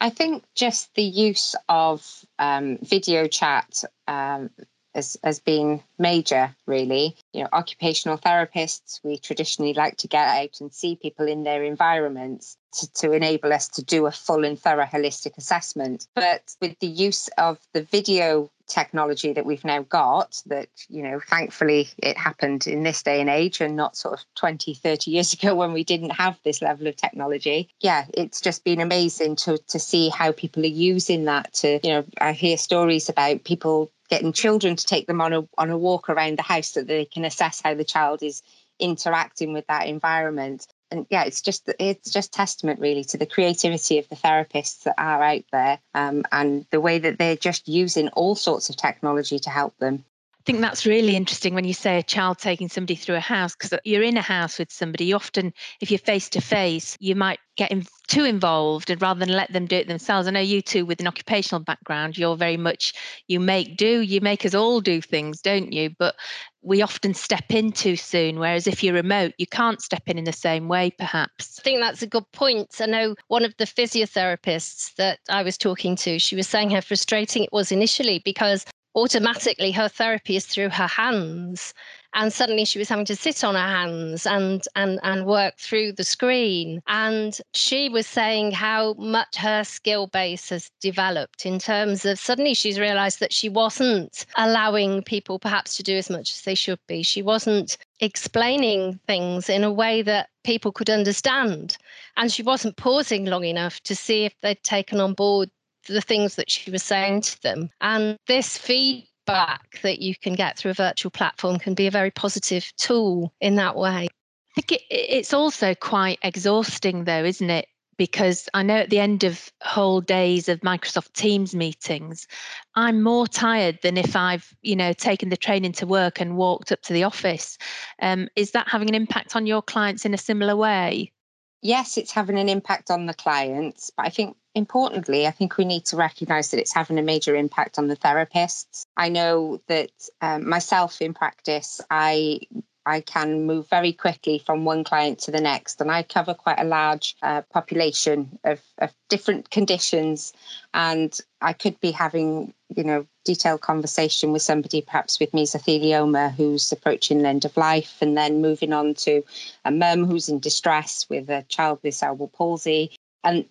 I 0.00 0.10
think 0.10 0.44
just 0.54 0.94
the 0.94 1.02
use 1.02 1.54
of 1.68 2.24
um, 2.38 2.78
video 2.82 3.26
chat 3.26 3.82
um, 4.06 4.50
has, 4.94 5.16
has 5.24 5.40
been 5.40 5.82
major, 5.98 6.54
really. 6.66 7.16
You 7.32 7.42
know, 7.42 7.48
occupational 7.52 8.18
therapists, 8.18 9.00
we 9.02 9.18
traditionally 9.18 9.74
like 9.74 9.96
to 9.98 10.08
get 10.08 10.26
out 10.26 10.60
and 10.60 10.72
see 10.72 10.96
people 10.96 11.26
in 11.26 11.42
their 11.42 11.64
environments 11.64 12.56
to, 12.74 12.92
to 12.94 13.12
enable 13.12 13.52
us 13.52 13.68
to 13.68 13.82
do 13.82 14.06
a 14.06 14.12
full 14.12 14.44
and 14.44 14.58
thorough 14.58 14.84
holistic 14.84 15.36
assessment. 15.36 16.06
But 16.14 16.54
with 16.60 16.78
the 16.78 16.86
use 16.86 17.28
of 17.36 17.58
the 17.72 17.82
video 17.82 18.50
technology 18.68 19.32
that 19.32 19.46
we've 19.46 19.64
now 19.64 19.82
got 19.82 20.40
that 20.46 20.68
you 20.88 21.02
know 21.02 21.20
thankfully 21.20 21.88
it 21.98 22.16
happened 22.16 22.66
in 22.66 22.82
this 22.82 23.02
day 23.02 23.20
and 23.20 23.30
age 23.30 23.60
and 23.60 23.76
not 23.76 23.96
sort 23.96 24.14
of 24.14 24.24
20 24.36 24.74
30 24.74 25.10
years 25.10 25.32
ago 25.34 25.54
when 25.54 25.72
we 25.72 25.84
didn't 25.84 26.10
have 26.10 26.38
this 26.44 26.62
level 26.62 26.86
of 26.86 26.96
technology. 26.96 27.68
Yeah 27.80 28.04
it's 28.14 28.40
just 28.40 28.64
been 28.64 28.80
amazing 28.80 29.36
to 29.36 29.58
to 29.68 29.78
see 29.78 30.10
how 30.10 30.32
people 30.32 30.62
are 30.62 30.66
using 30.66 31.24
that 31.24 31.52
to 31.54 31.80
you 31.82 31.90
know 31.90 32.04
i 32.20 32.32
hear 32.32 32.56
stories 32.56 33.08
about 33.08 33.44
people 33.44 33.90
getting 34.10 34.32
children 34.32 34.76
to 34.76 34.86
take 34.86 35.06
them 35.06 35.20
on 35.20 35.32
a 35.32 35.48
on 35.56 35.70
a 35.70 35.78
walk 35.78 36.08
around 36.08 36.38
the 36.38 36.42
house 36.42 36.68
so 36.68 36.80
that 36.80 36.88
they 36.88 37.04
can 37.04 37.24
assess 37.24 37.60
how 37.62 37.74
the 37.74 37.84
child 37.84 38.22
is 38.22 38.42
interacting 38.78 39.52
with 39.52 39.66
that 39.66 39.86
environment 39.86 40.66
and 40.90 41.06
yeah 41.10 41.24
it's 41.24 41.40
just 41.40 41.70
it's 41.78 42.10
just 42.10 42.32
testament 42.32 42.80
really 42.80 43.04
to 43.04 43.18
the 43.18 43.26
creativity 43.26 43.98
of 43.98 44.08
the 44.08 44.16
therapists 44.16 44.84
that 44.84 44.94
are 44.98 45.22
out 45.22 45.44
there 45.52 45.78
um, 45.94 46.24
and 46.32 46.66
the 46.70 46.80
way 46.80 46.98
that 46.98 47.18
they're 47.18 47.36
just 47.36 47.68
using 47.68 48.08
all 48.08 48.34
sorts 48.34 48.70
of 48.70 48.76
technology 48.76 49.38
to 49.38 49.50
help 49.50 49.76
them 49.78 50.04
think 50.48 50.62
that's 50.62 50.86
really 50.86 51.14
interesting 51.14 51.52
when 51.52 51.66
you 51.66 51.74
say 51.74 51.98
a 51.98 52.02
child 52.02 52.38
taking 52.38 52.70
somebody 52.70 52.94
through 52.94 53.16
a 53.16 53.20
house 53.20 53.54
because 53.54 53.78
you're 53.84 54.02
in 54.02 54.16
a 54.16 54.22
house 54.22 54.58
with 54.58 54.72
somebody. 54.72 55.04
You 55.04 55.16
often, 55.16 55.52
if 55.82 55.90
you're 55.90 55.98
face 55.98 56.30
to 56.30 56.40
face, 56.40 56.96
you 57.00 57.14
might 57.14 57.38
get 57.58 57.70
in, 57.70 57.84
too 58.06 58.24
involved 58.24 58.88
and 58.88 59.02
rather 59.02 59.20
than 59.20 59.28
let 59.28 59.52
them 59.52 59.66
do 59.66 59.76
it 59.76 59.88
themselves. 59.88 60.26
I 60.26 60.30
know 60.30 60.40
you 60.40 60.62
two 60.62 60.86
with 60.86 61.00
an 61.00 61.06
occupational 61.06 61.62
background, 61.62 62.16
you're 62.16 62.34
very 62.34 62.56
much 62.56 62.94
you 63.26 63.40
make 63.40 63.76
do, 63.76 64.00
you 64.00 64.22
make 64.22 64.46
us 64.46 64.54
all 64.54 64.80
do 64.80 65.02
things, 65.02 65.42
don't 65.42 65.70
you? 65.70 65.90
But 65.98 66.14
we 66.62 66.80
often 66.80 67.12
step 67.12 67.44
in 67.50 67.70
too 67.70 67.96
soon. 67.96 68.38
Whereas 68.38 68.66
if 68.66 68.82
you're 68.82 68.94
remote, 68.94 69.34
you 69.36 69.46
can't 69.46 69.82
step 69.82 70.04
in 70.06 70.16
in 70.16 70.24
the 70.24 70.32
same 70.32 70.66
way, 70.66 70.90
perhaps. 70.98 71.58
I 71.60 71.62
think 71.62 71.80
that's 71.82 72.00
a 72.00 72.06
good 72.06 72.24
point. 72.32 72.74
I 72.80 72.86
know 72.86 73.16
one 73.26 73.44
of 73.44 73.54
the 73.58 73.66
physiotherapists 73.66 74.94
that 74.94 75.18
I 75.28 75.42
was 75.42 75.58
talking 75.58 75.94
to, 75.96 76.18
she 76.18 76.36
was 76.36 76.48
saying 76.48 76.70
how 76.70 76.80
frustrating 76.80 77.44
it 77.44 77.52
was 77.52 77.70
initially 77.70 78.22
because 78.24 78.64
automatically 78.98 79.70
her 79.72 79.88
therapy 79.88 80.36
is 80.36 80.46
through 80.46 80.70
her 80.70 80.86
hands. 80.86 81.72
And 82.14 82.32
suddenly 82.32 82.64
she 82.64 82.78
was 82.78 82.88
having 82.88 83.04
to 83.04 83.16
sit 83.16 83.44
on 83.44 83.54
her 83.54 83.60
hands 83.60 84.26
and 84.26 84.64
and 84.74 84.98
and 85.02 85.26
work 85.26 85.58
through 85.58 85.92
the 85.92 86.04
screen. 86.04 86.80
And 86.86 87.38
she 87.52 87.90
was 87.90 88.06
saying 88.06 88.52
how 88.52 88.94
much 88.94 89.36
her 89.36 89.62
skill 89.62 90.06
base 90.06 90.48
has 90.48 90.70
developed 90.80 91.44
in 91.44 91.58
terms 91.58 92.06
of 92.06 92.18
suddenly 92.18 92.54
she's 92.54 92.80
realized 92.80 93.20
that 93.20 93.32
she 93.32 93.50
wasn't 93.50 94.24
allowing 94.36 95.02
people 95.02 95.38
perhaps 95.38 95.76
to 95.76 95.82
do 95.82 95.96
as 95.96 96.08
much 96.08 96.30
as 96.30 96.42
they 96.42 96.54
should 96.54 96.80
be. 96.88 97.02
She 97.02 97.20
wasn't 97.20 97.76
explaining 98.00 98.98
things 99.06 99.50
in 99.50 99.62
a 99.62 99.72
way 99.72 100.00
that 100.02 100.30
people 100.44 100.72
could 100.72 100.88
understand. 100.88 101.76
And 102.16 102.32
she 102.32 102.42
wasn't 102.42 102.76
pausing 102.78 103.26
long 103.26 103.44
enough 103.44 103.80
to 103.82 103.94
see 103.94 104.24
if 104.24 104.34
they'd 104.40 104.62
taken 104.62 104.98
on 104.98 105.12
board 105.12 105.50
the 105.92 106.00
things 106.00 106.36
that 106.36 106.50
she 106.50 106.70
was 106.70 106.82
saying 106.82 107.22
to 107.22 107.42
them. 107.42 107.70
And 107.80 108.16
this 108.26 108.56
feedback 108.56 109.80
that 109.82 110.00
you 110.00 110.14
can 110.16 110.34
get 110.34 110.58
through 110.58 110.72
a 110.72 110.74
virtual 110.74 111.10
platform 111.10 111.58
can 111.58 111.74
be 111.74 111.86
a 111.86 111.90
very 111.90 112.10
positive 112.10 112.70
tool 112.76 113.32
in 113.40 113.56
that 113.56 113.76
way. 113.76 114.08
I 114.56 114.60
think 114.60 114.72
it, 114.72 114.82
it's 114.90 115.32
also 115.32 115.74
quite 115.74 116.18
exhausting, 116.22 117.04
though, 117.04 117.24
isn't 117.24 117.50
it? 117.50 117.66
Because 117.96 118.48
I 118.54 118.62
know 118.62 118.76
at 118.76 118.90
the 118.90 119.00
end 119.00 119.24
of 119.24 119.50
whole 119.60 120.00
days 120.00 120.48
of 120.48 120.60
Microsoft 120.60 121.14
Teams 121.14 121.52
meetings, 121.54 122.28
I'm 122.76 123.02
more 123.02 123.26
tired 123.26 123.80
than 123.82 123.96
if 123.96 124.14
I've, 124.14 124.54
you 124.62 124.76
know, 124.76 124.92
taken 124.92 125.30
the 125.30 125.36
train 125.36 125.64
into 125.64 125.84
work 125.84 126.20
and 126.20 126.36
walked 126.36 126.70
up 126.70 126.80
to 126.82 126.92
the 126.92 127.02
office. 127.02 127.58
Um, 128.00 128.28
is 128.36 128.52
that 128.52 128.68
having 128.68 128.88
an 128.88 128.94
impact 128.94 129.34
on 129.34 129.46
your 129.46 129.62
clients 129.62 130.04
in 130.04 130.14
a 130.14 130.18
similar 130.18 130.54
way? 130.54 131.12
Yes, 131.60 131.96
it's 131.96 132.12
having 132.12 132.38
an 132.38 132.48
impact 132.48 132.90
on 132.90 133.06
the 133.06 133.14
clients, 133.14 133.90
but 133.96 134.06
I 134.06 134.10
think 134.10 134.36
importantly, 134.54 135.26
I 135.26 135.32
think 135.32 135.56
we 135.56 135.64
need 135.64 135.84
to 135.86 135.96
recognize 135.96 136.50
that 136.50 136.60
it's 136.60 136.72
having 136.72 136.98
a 136.98 137.02
major 137.02 137.34
impact 137.34 137.78
on 137.78 137.88
the 137.88 137.96
therapists. 137.96 138.86
I 138.96 139.08
know 139.08 139.60
that 139.66 139.90
um, 140.20 140.48
myself 140.48 141.00
in 141.02 141.14
practice, 141.14 141.80
I 141.90 142.40
I 142.86 143.02
can 143.02 143.44
move 143.44 143.68
very 143.68 143.92
quickly 143.92 144.38
from 144.38 144.64
one 144.64 144.82
client 144.82 145.18
to 145.20 145.30
the 145.30 145.42
next, 145.42 145.80
and 145.80 145.90
I 145.90 146.02
cover 146.02 146.32
quite 146.32 146.58
a 146.58 146.64
large 146.64 147.16
uh, 147.22 147.42
population 147.52 148.38
of, 148.44 148.62
of 148.78 148.94
different 149.10 149.50
conditions. 149.50 150.32
And 150.72 151.16
I 151.42 151.52
could 151.52 151.78
be 151.80 151.90
having, 151.90 152.54
you 152.74 152.84
know, 152.84 153.06
detailed 153.24 153.60
conversation 153.60 154.32
with 154.32 154.42
somebody, 154.42 154.82
perhaps 154.82 155.18
with 155.18 155.32
mesothelioma, 155.32 156.34
who's 156.34 156.70
approaching 156.70 157.22
the 157.22 157.28
end 157.28 157.44
of 157.44 157.56
life, 157.56 157.96
and 158.00 158.16
then 158.16 158.42
moving 158.42 158.72
on 158.72 158.94
to 158.94 159.22
a 159.64 159.70
mum 159.70 160.04
who's 160.04 160.28
in 160.28 160.38
distress 160.38 161.06
with 161.08 161.30
a 161.30 161.44
child 161.48 161.78
with 161.82 161.94
cerebral 161.94 162.28
palsy. 162.28 162.94
And 163.24 163.46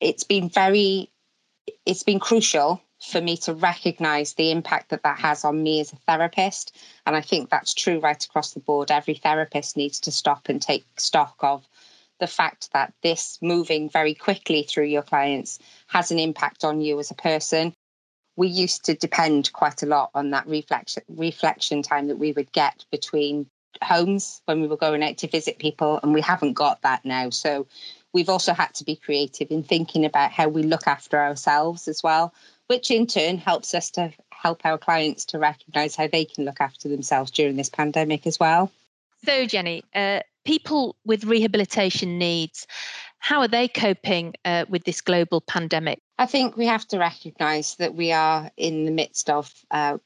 it's 0.00 0.24
been 0.24 0.48
very, 0.48 1.10
it's 1.86 2.02
been 2.02 2.20
crucial 2.20 2.82
for 3.00 3.20
me 3.20 3.36
to 3.36 3.54
recognize 3.54 4.34
the 4.34 4.50
impact 4.50 4.90
that 4.90 5.02
that 5.02 5.18
has 5.18 5.44
on 5.44 5.62
me 5.62 5.80
as 5.80 5.92
a 5.92 5.96
therapist. 5.96 6.76
And 7.06 7.14
I 7.14 7.20
think 7.20 7.50
that's 7.50 7.74
true 7.74 8.00
right 8.00 8.24
across 8.24 8.52
the 8.52 8.60
board. 8.60 8.90
Every 8.90 9.14
therapist 9.14 9.76
needs 9.76 10.00
to 10.00 10.10
stop 10.10 10.48
and 10.48 10.60
take 10.60 10.84
stock 10.96 11.36
of 11.40 11.66
the 12.20 12.26
fact 12.26 12.72
that 12.72 12.92
this 13.02 13.38
moving 13.42 13.90
very 13.90 14.14
quickly 14.14 14.62
through 14.62 14.84
your 14.84 15.02
clients 15.02 15.58
has 15.88 16.10
an 16.10 16.18
impact 16.18 16.64
on 16.64 16.80
you 16.80 16.98
as 16.98 17.10
a 17.10 17.14
person. 17.14 17.74
We 18.36 18.48
used 18.48 18.84
to 18.86 18.94
depend 18.94 19.52
quite 19.52 19.82
a 19.82 19.86
lot 19.86 20.10
on 20.14 20.30
that 20.30 20.46
reflection 20.46 21.02
reflection 21.08 21.82
time 21.82 22.08
that 22.08 22.18
we 22.18 22.32
would 22.32 22.52
get 22.52 22.84
between 22.90 23.46
homes 23.82 24.40
when 24.44 24.60
we 24.60 24.68
were 24.68 24.76
going 24.76 25.02
out 25.02 25.18
to 25.18 25.28
visit 25.28 25.58
people 25.58 26.00
and 26.02 26.14
we 26.14 26.20
haven't 26.20 26.52
got 26.52 26.82
that 26.82 27.04
now. 27.04 27.30
So 27.30 27.66
we've 28.12 28.28
also 28.28 28.52
had 28.52 28.72
to 28.74 28.84
be 28.84 28.96
creative 28.96 29.50
in 29.50 29.62
thinking 29.62 30.04
about 30.04 30.30
how 30.30 30.48
we 30.48 30.62
look 30.62 30.86
after 30.86 31.18
ourselves 31.18 31.88
as 31.88 32.02
well 32.02 32.32
which 32.66 32.90
in 32.90 33.06
turn 33.06 33.38
helps 33.38 33.74
us 33.74 33.90
to 33.90 34.12
help 34.30 34.64
our 34.64 34.78
clients 34.78 35.24
to 35.26 35.38
recognize 35.38 35.96
how 35.96 36.06
they 36.06 36.24
can 36.24 36.44
look 36.44 36.60
after 36.60 36.88
themselves 36.88 37.30
during 37.30 37.56
this 37.56 37.68
pandemic 37.68 38.26
as 38.26 38.38
well. 38.40 38.70
So, 39.24 39.46
Jenny, 39.46 39.84
uh, 39.94 40.20
people 40.44 40.96
with 41.04 41.24
rehabilitation 41.24 42.18
needs, 42.18 42.66
how 43.18 43.40
are 43.40 43.48
they 43.48 43.68
coping 43.68 44.34
uh, 44.44 44.66
with 44.68 44.84
this 44.84 45.00
global 45.00 45.40
pandemic? 45.40 46.00
I 46.18 46.26
think 46.26 46.56
we 46.56 46.66
have 46.66 46.86
to 46.88 46.98
recognize 46.98 47.76
that 47.76 47.94
we 47.94 48.12
are 48.12 48.50
in 48.56 48.84
the 48.84 48.92
midst 48.92 49.30
of 49.30 49.52
uh, 49.70 49.98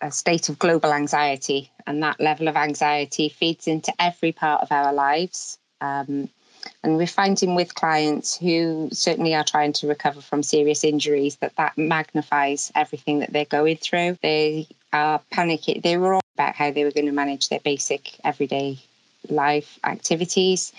a 0.00 0.10
state 0.10 0.48
of 0.48 0.58
global 0.58 0.92
anxiety, 0.92 1.70
and 1.86 2.02
that 2.02 2.20
level 2.20 2.48
of 2.48 2.56
anxiety 2.56 3.28
feeds 3.28 3.66
into 3.66 3.92
every 3.98 4.32
part 4.32 4.62
of 4.62 4.72
our 4.72 4.92
lives. 4.92 5.58
Um, 5.80 6.28
and 6.82 6.96
we're 6.96 7.06
finding 7.06 7.54
with 7.54 7.74
clients 7.74 8.36
who 8.36 8.88
certainly 8.92 9.34
are 9.34 9.44
trying 9.44 9.72
to 9.74 9.88
recover 9.88 10.20
from 10.20 10.42
serious 10.42 10.84
injuries 10.84 11.36
that 11.36 11.56
that 11.56 11.76
magnifies 11.76 12.70
everything 12.74 13.20
that 13.20 13.32
they're 13.32 13.44
going 13.44 13.78
through. 13.78 14.18
They 14.22 14.68
are 14.92 15.20
panicking. 15.32 15.82
They 15.82 15.96
were 15.96 16.14
all 16.14 16.20
about 16.34 16.54
how 16.54 16.70
they 16.70 16.84
were 16.84 16.90
going 16.90 17.06
to 17.06 17.12
manage 17.12 17.48
their 17.48 17.60
basic 17.60 18.12
everyday 18.24 18.78
life 19.28 19.78
activities. 19.84 20.72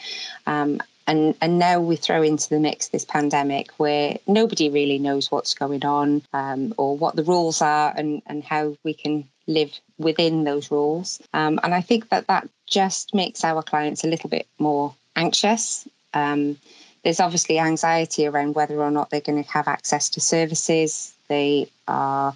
Um, 0.46 0.82
and 1.08 1.36
and 1.42 1.60
now 1.60 1.80
we 1.80 1.96
throw 1.96 2.22
into 2.22 2.50
the 2.50 2.60
mix 2.60 2.88
this 2.90 3.06
pandemic 3.06 3.72
where 3.78 4.18
nobody 4.28 4.70
really 4.70 5.00
knows 5.00 5.32
what's 5.32 5.54
going 5.54 5.86
on 5.86 6.22
um, 6.34 6.74
or 6.78 6.98
what 6.98 7.16
the 7.16 7.24
rules 7.24 7.62
are 7.62 7.94
and 7.96 8.22
and 8.26 8.44
how 8.44 8.76
we 8.84 8.94
can 8.94 9.28
live 9.48 9.78
within 9.98 10.44
those 10.44 10.72
rules. 10.72 11.22
Um, 11.34 11.60
and 11.64 11.74
I 11.74 11.82
think 11.82 12.10
that 12.10 12.28
that 12.28 12.48
just 12.66 13.14
makes 13.14 13.44
our 13.44 13.62
clients 13.62 14.04
a 14.04 14.08
little 14.08 14.30
bit 14.30 14.48
more 14.60 14.96
anxious. 15.16 15.88
Um, 16.14 16.58
there's 17.04 17.20
obviously 17.20 17.60
anxiety 17.60 18.26
around 18.26 18.56
whether 18.56 18.80
or 18.82 18.92
not 18.92 19.10
they're 19.10 19.22
going 19.22 19.44
to 19.44 19.50
have 19.52 19.68
access 19.68 20.10
to 20.12 20.22
services. 20.22 21.14
They 21.28 21.70
are, 21.88 22.34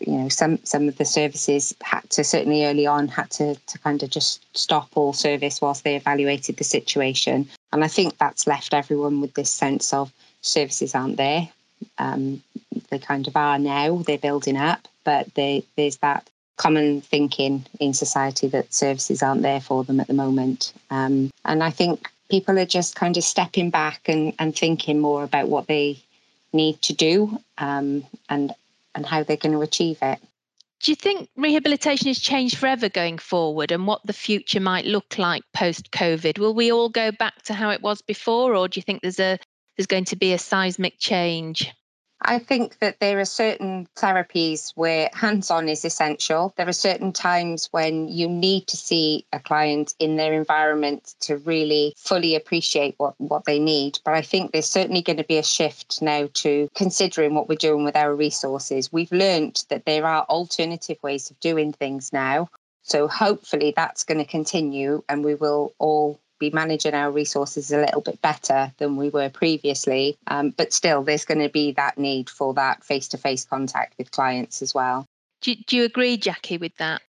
you 0.00 0.12
know, 0.12 0.28
some 0.28 0.58
some 0.64 0.88
of 0.88 0.96
the 0.96 1.04
services 1.04 1.74
had 1.82 2.08
to 2.10 2.22
certainly 2.24 2.64
early 2.64 2.86
on 2.86 3.08
had 3.08 3.30
to 3.32 3.54
to 3.54 3.78
kind 3.78 4.02
of 4.02 4.10
just 4.10 4.44
stop 4.56 4.88
all 4.94 5.12
service 5.12 5.60
whilst 5.60 5.84
they 5.84 5.96
evaluated 5.96 6.56
the 6.56 6.64
situation. 6.64 7.48
And 7.72 7.84
I 7.84 7.88
think 7.88 8.16
that's 8.18 8.46
left 8.46 8.74
everyone 8.74 9.20
with 9.20 9.34
this 9.34 9.50
sense 9.50 9.92
of 9.92 10.12
services 10.40 10.94
aren't 10.94 11.16
there. 11.16 11.48
Um, 11.98 12.42
they 12.90 12.98
kind 12.98 13.26
of 13.26 13.36
are 13.36 13.58
now. 13.58 14.02
They're 14.06 14.18
building 14.18 14.56
up, 14.56 14.88
but 15.04 15.32
they, 15.34 15.64
there's 15.76 15.98
that 15.98 16.28
common 16.56 17.00
thinking 17.00 17.64
in 17.78 17.94
society 17.94 18.48
that 18.48 18.74
services 18.74 19.22
aren't 19.22 19.42
there 19.42 19.60
for 19.60 19.84
them 19.84 20.00
at 20.00 20.08
the 20.08 20.14
moment. 20.14 20.72
Um, 20.90 21.30
and 21.44 21.62
I 21.62 21.70
think 21.70 22.10
people 22.30 22.58
are 22.58 22.66
just 22.66 22.96
kind 22.96 23.16
of 23.16 23.24
stepping 23.24 23.70
back 23.70 24.00
and, 24.06 24.32
and 24.38 24.56
thinking 24.56 24.98
more 24.98 25.22
about 25.22 25.48
what 25.48 25.66
they 25.66 25.98
need 26.52 26.80
to 26.82 26.92
do 26.92 27.38
um, 27.58 28.04
and 28.28 28.52
and 28.98 29.06
how 29.06 29.22
they're 29.22 29.36
going 29.36 29.54
to 29.54 29.62
achieve 29.62 29.98
it. 30.02 30.18
Do 30.80 30.92
you 30.92 30.96
think 30.96 31.28
rehabilitation 31.36 32.08
has 32.08 32.18
changed 32.18 32.56
forever 32.56 32.88
going 32.88 33.18
forward 33.18 33.72
and 33.72 33.86
what 33.86 34.00
the 34.04 34.12
future 34.12 34.60
might 34.60 34.84
look 34.84 35.18
like 35.18 35.42
post 35.52 35.90
COVID? 35.90 36.38
Will 36.38 36.54
we 36.54 36.70
all 36.70 36.88
go 36.88 37.10
back 37.10 37.42
to 37.44 37.54
how 37.54 37.70
it 37.70 37.82
was 37.82 38.02
before 38.02 38.54
or 38.54 38.68
do 38.68 38.78
you 38.78 38.82
think 38.82 39.02
there's 39.02 39.18
a 39.18 39.38
there's 39.76 39.86
going 39.86 40.04
to 40.06 40.16
be 40.16 40.32
a 40.32 40.38
seismic 40.38 40.98
change? 40.98 41.72
I 42.20 42.38
think 42.38 42.78
that 42.80 42.98
there 43.00 43.20
are 43.20 43.24
certain 43.24 43.88
therapies 43.96 44.72
where 44.74 45.08
hands 45.12 45.50
on 45.50 45.68
is 45.68 45.84
essential. 45.84 46.52
There 46.56 46.68
are 46.68 46.72
certain 46.72 47.12
times 47.12 47.68
when 47.70 48.08
you 48.08 48.28
need 48.28 48.66
to 48.68 48.76
see 48.76 49.24
a 49.32 49.38
client 49.38 49.94
in 49.98 50.16
their 50.16 50.32
environment 50.32 51.14
to 51.20 51.36
really 51.38 51.94
fully 51.96 52.34
appreciate 52.34 52.94
what, 52.98 53.14
what 53.18 53.44
they 53.44 53.58
need. 53.58 54.00
But 54.04 54.14
I 54.14 54.22
think 54.22 54.50
there's 54.50 54.68
certainly 54.68 55.02
going 55.02 55.18
to 55.18 55.24
be 55.24 55.38
a 55.38 55.44
shift 55.44 56.02
now 56.02 56.28
to 56.34 56.68
considering 56.74 57.34
what 57.34 57.48
we're 57.48 57.54
doing 57.54 57.84
with 57.84 57.96
our 57.96 58.14
resources. 58.14 58.92
We've 58.92 59.12
learned 59.12 59.64
that 59.68 59.84
there 59.84 60.04
are 60.04 60.24
alternative 60.24 60.98
ways 61.02 61.30
of 61.30 61.38
doing 61.40 61.72
things 61.72 62.12
now. 62.12 62.48
So 62.82 63.06
hopefully 63.06 63.72
that's 63.76 64.02
going 64.04 64.18
to 64.18 64.24
continue 64.24 65.04
and 65.08 65.24
we 65.24 65.34
will 65.34 65.74
all 65.78 66.18
be 66.38 66.50
managing 66.50 66.94
our 66.94 67.10
resources 67.10 67.70
a 67.70 67.78
little 67.78 68.00
bit 68.00 68.20
better 68.22 68.72
than 68.78 68.96
we 68.96 69.10
were 69.10 69.28
previously. 69.28 70.16
Um, 70.26 70.50
but 70.50 70.72
still, 70.72 71.02
there's 71.02 71.24
going 71.24 71.40
to 71.40 71.48
be 71.48 71.72
that 71.72 71.98
need 71.98 72.30
for 72.30 72.54
that 72.54 72.84
face 72.84 73.08
to 73.08 73.18
face 73.18 73.44
contact 73.44 73.94
with 73.98 74.10
clients 74.10 74.62
as 74.62 74.74
well. 74.74 75.06
Do, 75.40 75.54
do 75.54 75.76
you 75.76 75.84
agree, 75.84 76.16
Jackie, 76.16 76.58
with 76.58 76.76
that? 76.76 77.02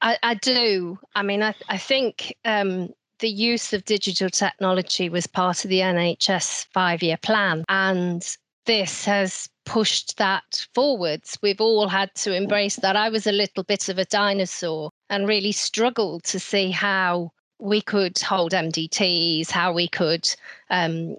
I, 0.00 0.18
I 0.22 0.34
do. 0.34 0.98
I 1.14 1.22
mean, 1.22 1.42
I, 1.42 1.54
I 1.68 1.78
think 1.78 2.34
um, 2.44 2.90
the 3.20 3.28
use 3.28 3.72
of 3.72 3.84
digital 3.84 4.28
technology 4.28 5.08
was 5.08 5.26
part 5.26 5.64
of 5.64 5.70
the 5.70 5.80
NHS 5.80 6.66
five 6.72 7.02
year 7.02 7.16
plan. 7.16 7.64
And 7.68 8.22
this 8.66 9.04
has 9.04 9.48
pushed 9.66 10.16
that 10.18 10.66
forwards. 10.74 11.38
We've 11.42 11.60
all 11.60 11.88
had 11.88 12.14
to 12.16 12.34
embrace 12.34 12.76
that. 12.76 12.96
I 12.96 13.08
was 13.08 13.26
a 13.26 13.32
little 13.32 13.62
bit 13.62 13.88
of 13.88 13.98
a 13.98 14.04
dinosaur 14.04 14.90
and 15.10 15.28
really 15.28 15.52
struggled 15.52 16.24
to 16.24 16.40
see 16.40 16.70
how 16.70 17.30
we 17.64 17.80
could 17.80 18.18
hold 18.20 18.52
MDTs, 18.52 19.50
how 19.50 19.72
we 19.72 19.88
could 19.88 20.30
um, 20.68 21.16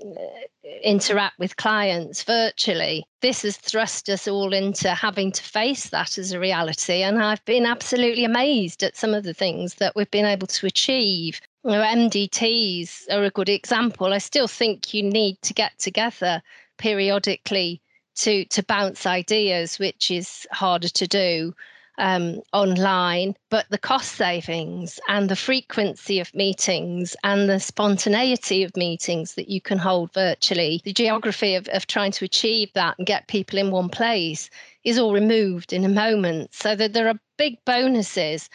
interact 0.83 1.39
with 1.39 1.57
clients 1.57 2.21
virtually. 2.21 3.03
This 3.21 3.41
has 3.41 3.57
thrust 3.57 4.09
us 4.09 4.27
all 4.27 4.53
into 4.53 4.91
having 4.91 5.31
to 5.31 5.41
face 5.41 5.89
that 5.89 6.19
as 6.19 6.31
a 6.31 6.39
reality. 6.39 7.01
And 7.01 7.21
I've 7.21 7.43
been 7.45 7.65
absolutely 7.65 8.25
amazed 8.25 8.83
at 8.83 8.95
some 8.95 9.15
of 9.15 9.23
the 9.23 9.33
things 9.33 9.75
that 9.75 9.95
we've 9.95 10.11
been 10.11 10.25
able 10.25 10.45
to 10.45 10.67
achieve. 10.67 11.41
You 11.63 11.71
know, 11.71 11.81
MDTs 11.81 13.09
are 13.11 13.23
a 13.23 13.31
good 13.31 13.49
example. 13.49 14.13
I 14.13 14.19
still 14.19 14.47
think 14.47 14.93
you 14.93 15.01
need 15.01 15.41
to 15.41 15.53
get 15.53 15.79
together 15.79 16.43
periodically 16.77 17.81
to 18.17 18.46
to 18.46 18.63
bounce 18.63 19.07
ideas, 19.07 19.79
which 19.79 20.11
is 20.11 20.46
harder 20.51 20.89
to 20.89 21.07
do 21.07 21.55
um, 21.98 22.42
online, 22.53 23.36
but 23.50 23.66
the 23.70 23.77
cost 23.77 24.14
savings 24.14 25.00
and 25.08 25.29
the 25.29 25.36
frequency 25.36 26.20
of 26.20 26.34
meetings 26.34 27.16
and 27.24 27.50
the 27.50 27.60
spontaneity 27.60 28.64
of 28.64 28.75
meetings 28.75 29.36
that 29.36 29.50
you 29.50 29.62
can 29.62 29.77
hold 29.77 30.14
virtually, 30.14 30.81
the 30.84 30.94
geography 30.94 31.55
of, 31.55 31.68
of 31.70 31.88
trying 31.88 32.12
to 32.12 32.25
achieve 32.25 32.72
that 32.74 32.96
and 32.98 33.08
get 33.08 33.27
people 33.27 33.60
in 33.60 33.72
one 33.72 33.90
place 33.90 34.50
is 34.84 34.98
all 34.98 35.14
removed 35.14 35.74
in 35.74 35.86
a 35.86 35.90
moment. 35.90 36.53
So 36.53 36.75
that 36.75 36.94
there 36.94 37.08
are 37.08 37.20
big 37.38 37.58
bonuses. 37.66 38.50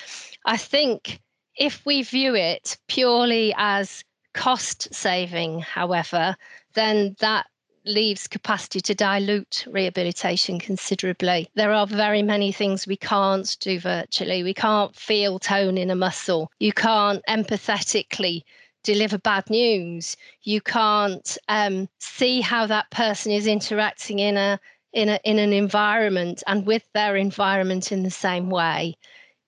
I 0.47 0.57
think 0.57 1.21
if 1.57 1.85
we 1.85 2.03
view 2.03 2.35
it 2.35 2.77
purely 2.89 3.55
as 3.57 4.05
cost 4.35 4.93
saving, 4.95 5.61
however, 5.61 6.37
then 6.75 7.17
that 7.21 7.47
leaves 7.85 8.29
capacity 8.29 8.81
to 8.81 8.95
dilute 8.95 9.65
rehabilitation 9.69 10.59
considerably. 10.59 11.49
There 11.55 11.73
are 11.73 11.87
very 11.87 12.23
many 12.23 12.53
things 12.53 12.87
we 12.87 12.97
can't 12.97 13.57
do 13.61 13.81
virtually. 13.81 14.43
We 14.43 14.55
can't 14.55 14.95
feel 14.95 15.39
tone 15.39 15.79
in 15.79 15.91
a 15.91 15.97
muscle. 15.97 16.51
You 16.59 16.73
can't 16.73 17.23
empathetically 17.29 18.43
deliver 18.83 19.19
bad 19.19 19.49
news. 19.51 20.17
You 20.43 20.61
can't 20.61 21.37
um, 21.49 21.89
see 21.99 22.41
how 22.41 22.67
that 22.67 22.91
person 22.91 23.33
is 23.33 23.47
interacting 23.47 24.19
in 24.19 24.37
a 24.37 24.61
in 24.93 25.09
a 25.09 25.21
in 25.25 25.39
an 25.39 25.53
environment 25.53 26.43
and 26.47 26.67
with 26.67 26.85
their 26.95 27.17
environment 27.17 27.93
in 27.93 28.03
the 28.03 28.11
same 28.11 28.51
way. 28.51 28.97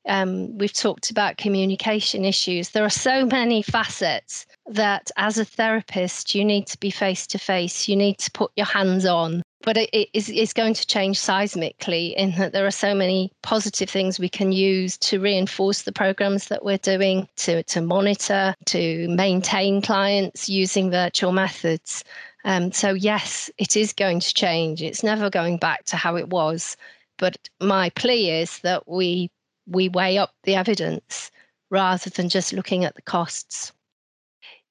Um, 0.06 0.56
we've 0.58 0.72
talked 0.72 1.10
about 1.10 1.36
communication 1.36 2.24
issues. 2.24 2.70
There 2.70 2.84
are 2.84 2.90
so 2.90 3.24
many 3.26 3.62
facets 3.62 4.46
that 4.66 5.10
as 5.16 5.38
a 5.38 5.44
therapist, 5.44 6.34
you 6.34 6.44
need 6.44 6.66
to 6.68 6.78
be 6.78 6.90
face 6.90 7.26
to 7.28 7.38
face, 7.38 7.88
you 7.88 7.96
need 7.96 8.18
to 8.18 8.30
put 8.32 8.50
your 8.56 8.66
hands 8.66 9.06
on. 9.06 9.42
But 9.64 9.76
it, 9.76 9.90
it 9.92 10.08
is 10.12 10.28
it's 10.28 10.52
going 10.52 10.74
to 10.74 10.86
change 10.86 11.20
seismically 11.20 12.14
in 12.14 12.32
that 12.32 12.52
there 12.52 12.66
are 12.66 12.72
so 12.72 12.94
many 12.94 13.30
positive 13.42 13.88
things 13.88 14.18
we 14.18 14.28
can 14.28 14.50
use 14.50 14.98
to 14.98 15.20
reinforce 15.20 15.82
the 15.82 15.92
programs 15.92 16.48
that 16.48 16.64
we're 16.64 16.78
doing, 16.78 17.28
to, 17.36 17.62
to 17.62 17.80
monitor, 17.80 18.56
to 18.66 19.08
maintain 19.08 19.80
clients 19.80 20.48
using 20.48 20.90
virtual 20.90 21.30
methods. 21.30 22.02
Um, 22.44 22.72
so, 22.72 22.92
yes, 22.92 23.50
it 23.56 23.76
is 23.76 23.92
going 23.92 24.18
to 24.18 24.34
change. 24.34 24.82
It's 24.82 25.04
never 25.04 25.30
going 25.30 25.58
back 25.58 25.84
to 25.86 25.96
how 25.96 26.16
it 26.16 26.30
was. 26.30 26.76
But 27.18 27.36
my 27.60 27.90
plea 27.90 28.30
is 28.30 28.58
that 28.60 28.88
we 28.88 29.30
we 29.66 29.88
weigh 29.88 30.18
up 30.18 30.34
the 30.44 30.54
evidence 30.54 31.30
rather 31.70 32.10
than 32.10 32.28
just 32.28 32.52
looking 32.52 32.84
at 32.84 32.94
the 32.94 33.02
costs. 33.02 33.72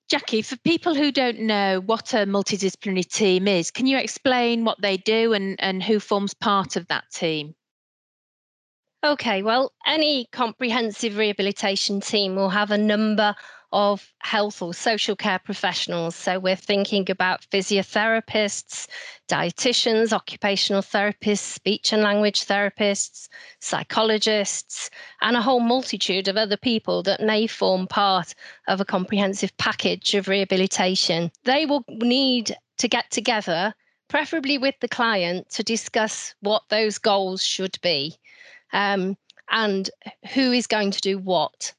Jackie, 0.09 0.41
for 0.41 0.57
people 0.57 0.93
who 0.93 1.11
don't 1.11 1.39
know 1.39 1.79
what 1.79 2.13
a 2.13 2.25
multidisciplinary 2.25 3.09
team 3.09 3.47
is, 3.47 3.71
can 3.71 3.87
you 3.87 3.97
explain 3.97 4.65
what 4.65 4.81
they 4.81 4.97
do 4.97 5.33
and, 5.33 5.55
and 5.59 5.81
who 5.81 5.99
forms 5.99 6.33
part 6.33 6.75
of 6.75 6.85
that 6.87 7.05
team? 7.13 7.55
Okay, 9.03 9.41
well, 9.41 9.71
any 9.87 10.27
comprehensive 10.31 11.17
rehabilitation 11.17 12.01
team 12.01 12.35
will 12.35 12.49
have 12.49 12.71
a 12.71 12.77
number 12.77 13.33
of 13.71 14.13
health 14.19 14.61
or 14.61 14.73
social 14.73 15.15
care 15.15 15.39
professionals. 15.39 16.15
So 16.15 16.39
we're 16.39 16.55
thinking 16.55 17.09
about 17.09 17.45
physiotherapists, 17.51 18.87
dietitians, 19.27 20.11
occupational 20.11 20.81
therapists, 20.81 21.39
speech 21.39 21.93
and 21.93 22.01
language 22.01 22.45
therapists, 22.45 23.29
psychologists, 23.59 24.89
and 25.21 25.35
a 25.35 25.41
whole 25.41 25.59
multitude 25.59 26.27
of 26.27 26.37
other 26.37 26.57
people 26.57 27.03
that 27.03 27.21
may 27.21 27.47
form 27.47 27.87
part 27.87 28.33
of 28.67 28.81
a 28.81 28.85
comprehensive 28.85 29.55
package 29.57 30.13
of 30.15 30.27
rehabilitation. 30.27 31.31
They 31.43 31.65
will 31.65 31.85
need 31.87 32.55
to 32.77 32.87
get 32.87 33.09
together, 33.11 33.73
preferably 34.09 34.57
with 34.57 34.75
the 34.81 34.87
client, 34.87 35.49
to 35.51 35.63
discuss 35.63 36.35
what 36.41 36.63
those 36.69 36.97
goals 36.97 37.43
should 37.43 37.79
be. 37.81 38.17
Um, 38.73 39.17
and 39.51 39.89
who 40.33 40.53
is 40.53 40.65
going 40.65 40.91
to 40.91 41.01
do 41.01 41.17
what 41.17 41.73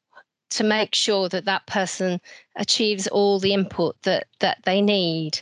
to 0.54 0.64
make 0.64 0.94
sure 0.94 1.28
that 1.28 1.44
that 1.44 1.66
person 1.66 2.20
achieves 2.56 3.06
all 3.08 3.38
the 3.38 3.52
input 3.52 4.00
that 4.02 4.26
that 4.40 4.58
they 4.64 4.80
need. 4.80 5.40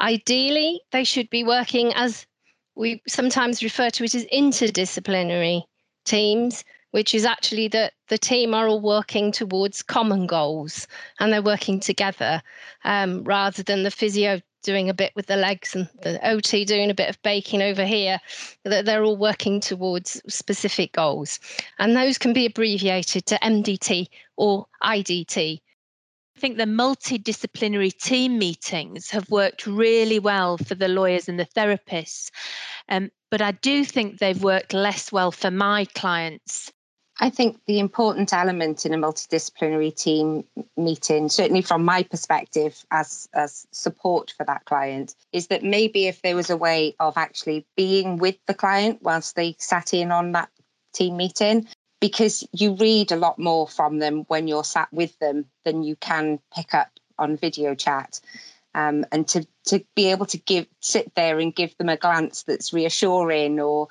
Ideally, 0.00 0.80
they 0.92 1.04
should 1.04 1.30
be 1.30 1.44
working 1.44 1.92
as 1.94 2.26
we 2.74 3.02
sometimes 3.08 3.62
refer 3.62 3.90
to 3.90 4.04
it 4.04 4.14
as 4.14 4.24
interdisciplinary 4.26 5.62
teams, 6.04 6.64
which 6.92 7.14
is 7.14 7.24
actually 7.24 7.68
that 7.68 7.92
the 8.08 8.18
team 8.18 8.54
are 8.54 8.68
all 8.68 8.80
working 8.80 9.32
towards 9.32 9.82
common 9.82 10.26
goals 10.26 10.86
and 11.18 11.32
they're 11.32 11.42
working 11.42 11.80
together 11.80 12.42
um, 12.84 13.24
rather 13.24 13.62
than 13.62 13.82
the 13.82 13.90
physio 13.90 14.40
doing 14.62 14.88
a 14.88 14.94
bit 14.94 15.12
with 15.14 15.26
the 15.26 15.36
legs 15.36 15.74
and 15.74 15.88
the 16.02 16.18
OT 16.28 16.64
doing 16.64 16.90
a 16.90 16.94
bit 16.94 17.08
of 17.08 17.20
baking 17.22 17.62
over 17.62 17.84
here. 17.84 18.20
That 18.64 18.84
they're 18.84 19.04
all 19.04 19.16
working 19.16 19.60
towards 19.60 20.20
specific 20.28 20.92
goals. 20.92 21.38
And 21.78 21.96
those 21.96 22.18
can 22.18 22.32
be 22.32 22.46
abbreviated 22.46 23.26
to 23.26 23.38
MDT 23.42 24.06
or 24.36 24.66
IDT. 24.82 25.60
I 26.36 26.40
think 26.40 26.56
the 26.56 26.64
multidisciplinary 26.64 27.96
team 27.96 28.38
meetings 28.38 29.10
have 29.10 29.28
worked 29.28 29.66
really 29.66 30.20
well 30.20 30.56
for 30.56 30.76
the 30.76 30.86
lawyers 30.86 31.28
and 31.28 31.38
the 31.38 31.46
therapists. 31.46 32.30
Um, 32.88 33.10
but 33.30 33.42
I 33.42 33.52
do 33.52 33.84
think 33.84 34.18
they've 34.18 34.42
worked 34.42 34.72
less 34.72 35.10
well 35.10 35.32
for 35.32 35.50
my 35.50 35.84
clients 35.94 36.72
I 37.20 37.30
think 37.30 37.60
the 37.66 37.80
important 37.80 38.32
element 38.32 38.86
in 38.86 38.94
a 38.94 38.96
multidisciplinary 38.96 39.94
team 39.94 40.44
meeting, 40.76 41.28
certainly 41.28 41.62
from 41.62 41.84
my 41.84 42.04
perspective 42.04 42.84
as, 42.92 43.28
as 43.34 43.66
support 43.72 44.32
for 44.36 44.44
that 44.44 44.64
client, 44.66 45.16
is 45.32 45.48
that 45.48 45.64
maybe 45.64 46.06
if 46.06 46.22
there 46.22 46.36
was 46.36 46.48
a 46.48 46.56
way 46.56 46.94
of 47.00 47.16
actually 47.16 47.66
being 47.76 48.18
with 48.18 48.36
the 48.46 48.54
client 48.54 49.00
whilst 49.02 49.34
they 49.34 49.56
sat 49.58 49.92
in 49.92 50.12
on 50.12 50.32
that 50.32 50.48
team 50.94 51.16
meeting, 51.16 51.66
because 52.00 52.46
you 52.52 52.74
read 52.74 53.10
a 53.10 53.16
lot 53.16 53.38
more 53.38 53.66
from 53.66 53.98
them 53.98 54.24
when 54.28 54.46
you're 54.46 54.62
sat 54.62 54.92
with 54.92 55.18
them 55.18 55.44
than 55.64 55.82
you 55.82 55.96
can 55.96 56.38
pick 56.54 56.72
up 56.72 56.90
on 57.18 57.36
video 57.36 57.74
chat. 57.74 58.20
Um, 58.74 59.04
and 59.10 59.26
to, 59.28 59.44
to 59.66 59.84
be 59.96 60.12
able 60.12 60.26
to 60.26 60.38
give 60.38 60.68
sit 60.80 61.12
there 61.16 61.40
and 61.40 61.54
give 61.54 61.76
them 61.78 61.88
a 61.88 61.96
glance 61.96 62.44
that's 62.44 62.72
reassuring 62.72 63.58
or 63.58 63.88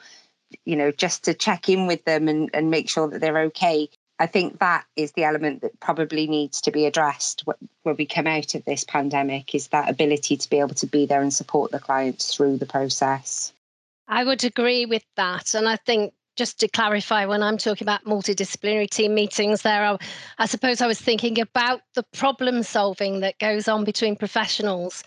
you 0.65 0.75
know, 0.75 0.91
just 0.91 1.23
to 1.25 1.33
check 1.33 1.69
in 1.69 1.88
with 1.88 2.03
them 2.05 2.27
and, 2.27 2.49
and 2.53 2.71
make 2.71 2.89
sure 2.89 3.07
that 3.07 3.19
they're 3.19 3.39
okay. 3.39 3.89
I 4.19 4.25
think 4.25 4.60
that 4.60 4.86
is 4.95 5.12
the 5.12 5.25
element 5.25 5.62
that 5.62 5.79
probably 5.79 6.27
needs 6.27 6.62
to 6.62 6.71
be 6.71 6.86
addressed 6.86 7.43
when 7.83 7.95
we 7.95 8.05
come 8.05 8.25
out 8.25 8.55
of 8.55 8.65
this 8.65 8.83
pandemic 8.83 9.53
is 9.53 9.67
that 9.67 9.89
ability 9.89 10.38
to 10.38 10.49
be 10.49 10.60
able 10.60 10.75
to 10.75 10.88
be 10.88 11.05
there 11.05 11.21
and 11.21 11.33
support 11.33 11.71
the 11.71 11.79
clients 11.79 12.33
through 12.33 12.57
the 12.57 12.65
process. 12.65 13.53
I 14.07 14.23
would 14.23 14.43
agree 14.43 14.86
with 14.86 15.03
that. 15.17 15.53
And 15.53 15.67
I 15.67 15.75
think 15.75 16.13
just 16.36 16.60
to 16.60 16.67
clarify, 16.67 17.25
when 17.25 17.43
I'm 17.43 17.57
talking 17.57 17.86
about 17.86 18.05
multidisciplinary 18.05 18.89
team 18.89 19.13
meetings, 19.13 19.63
there, 19.63 19.83
I, 19.83 19.97
I 20.38 20.45
suppose 20.45 20.81
I 20.81 20.88
was 20.88 21.01
thinking 21.01 21.39
about 21.39 21.81
the 21.95 22.03
problem 22.13 22.63
solving 22.63 23.19
that 23.19 23.39
goes 23.39 23.67
on 23.67 23.83
between 23.83 24.15
professionals. 24.15 25.03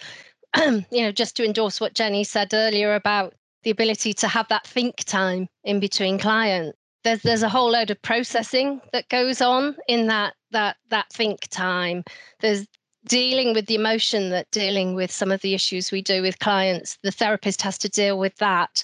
you 0.57 0.85
know, 0.92 1.12
just 1.12 1.37
to 1.37 1.44
endorse 1.44 1.81
what 1.81 1.94
Jenny 1.94 2.24
said 2.24 2.53
earlier 2.53 2.94
about 2.94 3.35
the 3.62 3.70
ability 3.70 4.14
to 4.14 4.29
have 4.29 4.49
that 4.49 4.66
think 4.66 5.05
time 5.05 5.49
in 5.64 5.81
between 5.81 6.18
clients. 6.18 6.77
There's 7.05 7.23
there's 7.23 7.42
a 7.42 7.49
whole 7.49 7.70
load 7.70 7.90
of 7.90 8.03
processing 8.03 8.81
that 8.92 9.09
goes 9.09 9.40
on 9.40 9.77
in 9.88 10.07
that 10.09 10.35
that 10.51 10.77
that 10.90 11.11
think 11.12 11.49
time. 11.49 12.05
There's 12.40 12.66
dealing 13.07 13.55
with 13.55 13.66
the 13.66 13.75
emotion 13.75 14.31
that 14.31 14.51
dealing 14.51 14.94
with 14.94 15.11
some 15.11 15.33
of 15.33 15.40
the 15.40 15.55
issues 15.55 15.90
we 15.90 16.03
do 16.03 16.23
with 16.23 16.38
clients. 16.38 16.99
The 17.03 17.11
therapist 17.11 17.62
has 17.62 17.79
to 17.79 17.88
deal 17.88 18.18
with 18.18 18.37
that. 18.37 18.83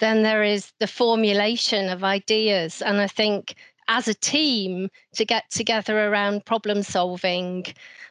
Then 0.00 0.22
there 0.22 0.42
is 0.42 0.72
the 0.80 0.86
formulation 0.86 1.88
of 1.88 2.04
ideas. 2.04 2.82
And 2.82 3.00
I 3.00 3.06
think 3.06 3.54
as 3.88 4.08
a 4.08 4.14
team 4.14 4.88
to 5.14 5.24
get 5.24 5.50
together 5.50 6.08
around 6.08 6.44
problem 6.44 6.82
solving 6.82 7.66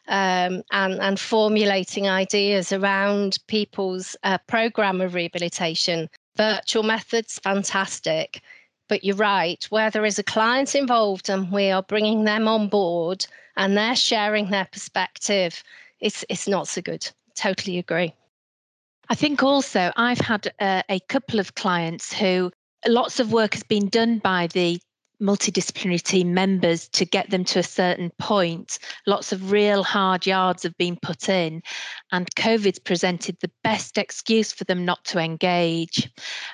um, 0.07 0.63
and, 0.71 0.99
and 0.99 1.19
formulating 1.19 2.07
ideas 2.07 2.71
around 2.71 3.38
people's 3.47 4.15
uh, 4.23 4.38
program 4.47 5.01
of 5.01 5.13
rehabilitation. 5.13 6.09
Virtual 6.36 6.83
methods, 6.83 7.39
fantastic. 7.39 8.41
But 8.89 9.03
you're 9.03 9.15
right, 9.15 9.63
where 9.69 9.89
there 9.89 10.05
is 10.05 10.19
a 10.19 10.23
client 10.23 10.75
involved 10.75 11.29
and 11.29 11.51
we 11.51 11.71
are 11.71 11.83
bringing 11.83 12.25
them 12.25 12.47
on 12.47 12.67
board 12.67 13.25
and 13.55 13.77
they're 13.77 13.95
sharing 13.95 14.49
their 14.49 14.67
perspective, 14.71 15.63
it's, 15.99 16.25
it's 16.27 16.47
not 16.47 16.67
so 16.67 16.81
good. 16.81 17.09
Totally 17.36 17.77
agree. 17.77 18.13
I 19.09 19.15
think 19.15 19.43
also 19.43 19.91
I've 19.95 20.19
had 20.19 20.51
uh, 20.59 20.83
a 20.89 20.99
couple 21.01 21.39
of 21.39 21.55
clients 21.55 22.13
who 22.13 22.51
lots 22.88 23.19
of 23.19 23.31
work 23.31 23.53
has 23.53 23.63
been 23.63 23.89
done 23.89 24.19
by 24.19 24.47
the 24.47 24.79
multidisciplinary 25.21 26.02
team 26.02 26.34
members 26.34 26.88
to 26.89 27.06
get 27.06 27.30
them 27.30 27.43
to 27.45 27.60
a 27.60 27.63
certain 27.63 28.12
point. 28.19 28.80
Lots 29.08 29.32
of 29.32 29.52
real 29.52 29.84
hard 29.84 30.26
yards 30.26 30.63
have 30.63 30.78
been 30.78 30.97
put 31.02 31.30
in, 31.30 31.62
and 32.12 32.34
COVID's 32.36 32.80
presented 32.80 33.38
the 33.39 33.52
best 33.63 33.97
excuse 33.97 34.52
for 34.52 34.63
them 34.63 34.86
not 34.86 35.04
to 35.06 35.19
engage. 35.19 36.10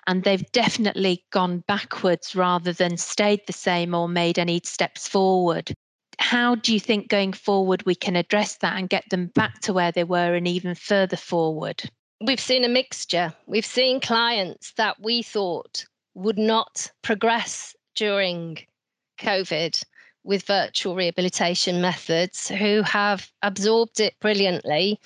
And 0.08 0.24
they've 0.24 0.52
definitely 0.52 1.24
gone 1.32 1.64
backwards 1.68 2.36
rather 2.36 2.74
than 2.74 2.98
stayed 2.98 3.42
the 3.48 3.54
same 3.54 3.94
or 3.94 4.08
made 4.08 4.40
any 4.40 4.62
steps 4.64 5.08
forward. 5.08 5.74
How 6.20 6.56
do 6.56 6.74
you 6.74 6.80
think 6.80 7.08
going 7.08 7.32
forward 7.32 7.84
we 7.86 7.96
can 7.96 8.16
address 8.16 8.58
that 8.58 8.78
and 8.78 8.90
get 8.90 9.06
them 9.10 9.28
back 9.28 9.62
to 9.62 9.74
where 9.74 9.92
they 9.92 10.04
were 10.04 10.36
and 10.36 10.48
even 10.48 10.76
further 10.76 11.16
forward? 11.16 11.90
We've 12.22 12.40
seen 12.40 12.66
a 12.66 12.70
mixture. 12.70 13.34
We've 13.48 13.66
seen 13.66 14.02
clients 14.02 14.74
that 14.74 15.02
we 15.02 15.22
thought 15.22 15.86
would 16.16 16.38
not 16.38 16.92
progress 17.02 17.74
during 18.00 18.58
COVID 19.20 19.84
with 20.24 20.44
virtual 20.44 20.96
rehabilitation 20.96 21.82
methods 21.82 22.48
who 22.48 22.82
have 22.84 23.30
absorbed 23.42 24.00
it 24.00 24.18
brilliantly. 24.22 24.98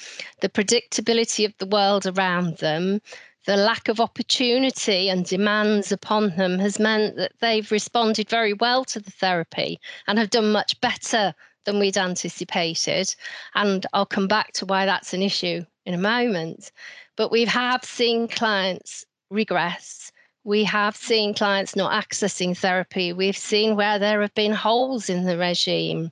The 0.42 0.50
predictability 0.50 1.44
of 1.44 1.58
the 1.58 1.66
world 1.66 2.06
around 2.06 2.58
them, 2.58 3.02
the 3.48 3.58
lack 3.58 3.88
of 3.88 4.00
opportunity 4.00 5.10
and 5.10 5.26
demands 5.26 5.92
upon 5.92 6.36
them 6.36 6.60
has 6.60 6.80
meant 6.80 7.16
that 7.16 7.32
they've 7.42 7.72
responded 7.72 8.30
very 8.30 8.54
well 8.54 8.86
to 8.86 9.00
the 9.00 9.12
therapy 9.12 9.80
and 10.06 10.20
have 10.20 10.30
done 10.30 10.52
much 10.52 10.80
better 10.80 11.34
than 11.66 11.80
we'd 11.80 11.98
anticipated. 11.98 13.16
And 13.56 13.88
I'll 13.94 14.06
come 14.06 14.28
back 14.28 14.54
to 14.54 14.68
why 14.68 14.86
that's 14.86 15.16
an 15.16 15.24
issue 15.24 15.66
in 15.88 15.96
a 15.96 15.98
moment. 15.98 16.72
But 17.16 17.32
we 17.32 17.46
have 17.46 17.84
seen 17.84 18.28
clients 18.28 19.04
regress 19.32 20.12
we 20.44 20.64
have 20.66 20.96
seen 20.96 21.34
clients 21.34 21.76
not 21.76 21.92
accessing 21.92 22.58
therapy. 22.58 23.14
We've 23.14 23.38
seen 23.38 23.76
where 23.76 23.98
there 23.98 24.22
have 24.22 24.34
been 24.34 24.52
holes 24.52 25.10
in 25.10 25.24
the 25.24 25.38
regime. 25.38 26.12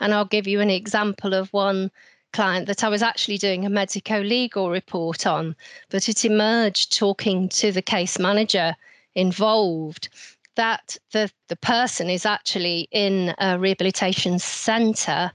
And 0.00 0.12
I'll 0.12 0.24
give 0.24 0.46
you 0.46 0.60
an 0.60 0.70
example 0.70 1.34
of 1.34 1.52
one 1.52 1.90
client 2.32 2.66
that 2.66 2.84
I 2.84 2.88
was 2.88 3.02
actually 3.02 3.38
doing 3.38 3.64
a 3.64 3.70
medico 3.70 4.20
legal 4.20 4.70
report 4.70 5.26
on, 5.26 5.56
but 5.88 6.08
it 6.08 6.24
emerged 6.24 6.96
talking 6.96 7.48
to 7.50 7.72
the 7.72 7.82
case 7.82 8.18
manager 8.18 8.76
involved 9.14 10.08
that 10.56 10.96
the, 11.12 11.30
the 11.48 11.56
person 11.56 12.10
is 12.10 12.26
actually 12.26 12.88
in 12.92 13.34
a 13.38 13.58
rehabilitation 13.58 14.38
centre 14.38 15.32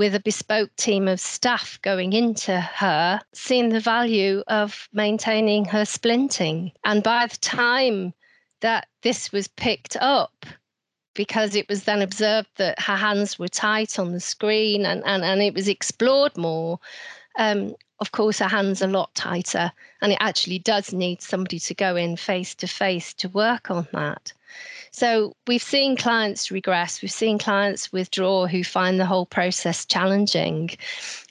with 0.00 0.14
a 0.14 0.20
bespoke 0.20 0.74
team 0.76 1.06
of 1.06 1.20
staff 1.20 1.78
going 1.82 2.14
into 2.14 2.58
her, 2.58 3.20
seeing 3.34 3.68
the 3.68 3.80
value 3.80 4.42
of 4.46 4.88
maintaining 4.94 5.62
her 5.66 5.82
splinting. 5.82 6.72
And 6.84 7.02
by 7.02 7.26
the 7.26 7.36
time 7.36 8.14
that 8.62 8.86
this 9.02 9.30
was 9.30 9.46
picked 9.46 9.98
up, 10.00 10.46
because 11.12 11.54
it 11.54 11.68
was 11.68 11.84
then 11.84 12.00
observed 12.00 12.48
that 12.56 12.80
her 12.80 12.96
hands 12.96 13.38
were 13.38 13.48
tight 13.48 13.98
on 13.98 14.12
the 14.12 14.20
screen 14.20 14.86
and, 14.86 15.02
and, 15.04 15.22
and 15.22 15.42
it 15.42 15.52
was 15.52 15.68
explored 15.68 16.34
more, 16.34 16.80
um, 17.36 17.74
of 17.98 18.10
course, 18.12 18.38
her 18.38 18.48
hands 18.48 18.80
are 18.80 18.88
a 18.88 18.92
lot 18.92 19.14
tighter. 19.14 19.70
And 20.00 20.12
it 20.12 20.18
actually 20.22 20.60
does 20.60 20.94
need 20.94 21.20
somebody 21.20 21.58
to 21.58 21.74
go 21.74 21.94
in 21.94 22.16
face 22.16 22.54
to 22.54 22.66
face 22.66 23.12
to 23.12 23.28
work 23.28 23.70
on 23.70 23.86
that. 23.92 24.32
So 24.92 25.34
we've 25.46 25.62
seen 25.62 25.96
clients 25.96 26.50
regress, 26.50 27.00
we've 27.00 27.10
seen 27.10 27.38
clients 27.38 27.92
withdraw 27.92 28.46
who 28.46 28.64
find 28.64 28.98
the 28.98 29.06
whole 29.06 29.26
process 29.26 29.84
challenging. 29.84 30.70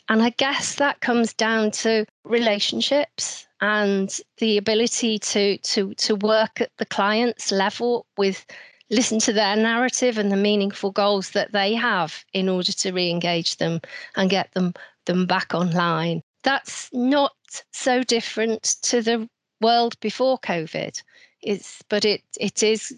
And 0.08 0.24
I 0.24 0.32
guess 0.32 0.76
that 0.76 1.02
comes 1.02 1.34
down 1.34 1.72
to 1.72 2.06
relationships 2.24 3.48
and 3.62 4.18
the 4.38 4.58
ability 4.58 5.20
to 5.20 5.58
to 5.58 5.94
to 5.96 6.16
work 6.16 6.62
at 6.62 6.72
the 6.78 6.86
client's 6.86 7.52
level 7.52 8.06
with 8.18 8.46
listen 8.90 9.20
to 9.20 9.34
their 9.34 9.56
narrative 9.56 10.18
and 10.18 10.32
the 10.32 10.38
meaningful 10.38 10.92
goals 10.92 11.32
that 11.32 11.52
they 11.52 11.76
have 11.76 12.24
in 12.34 12.50
order 12.50 12.72
to 12.72 12.92
re-engage 12.92 13.58
them 13.58 13.80
and 14.16 14.30
get 14.30 14.52
them 14.54 14.74
them 15.06 15.26
back 15.26 15.54
online. 15.54 16.22
That's 16.44 16.90
not 16.94 17.34
so 17.72 18.04
different 18.04 18.64
to 18.84 19.02
the 19.02 19.30
world 19.62 20.00
before 20.00 20.40
COVID. 20.40 21.02
It's 21.42 21.84
but 21.90 22.06
it 22.06 22.24
it 22.40 22.64
is 22.64 22.94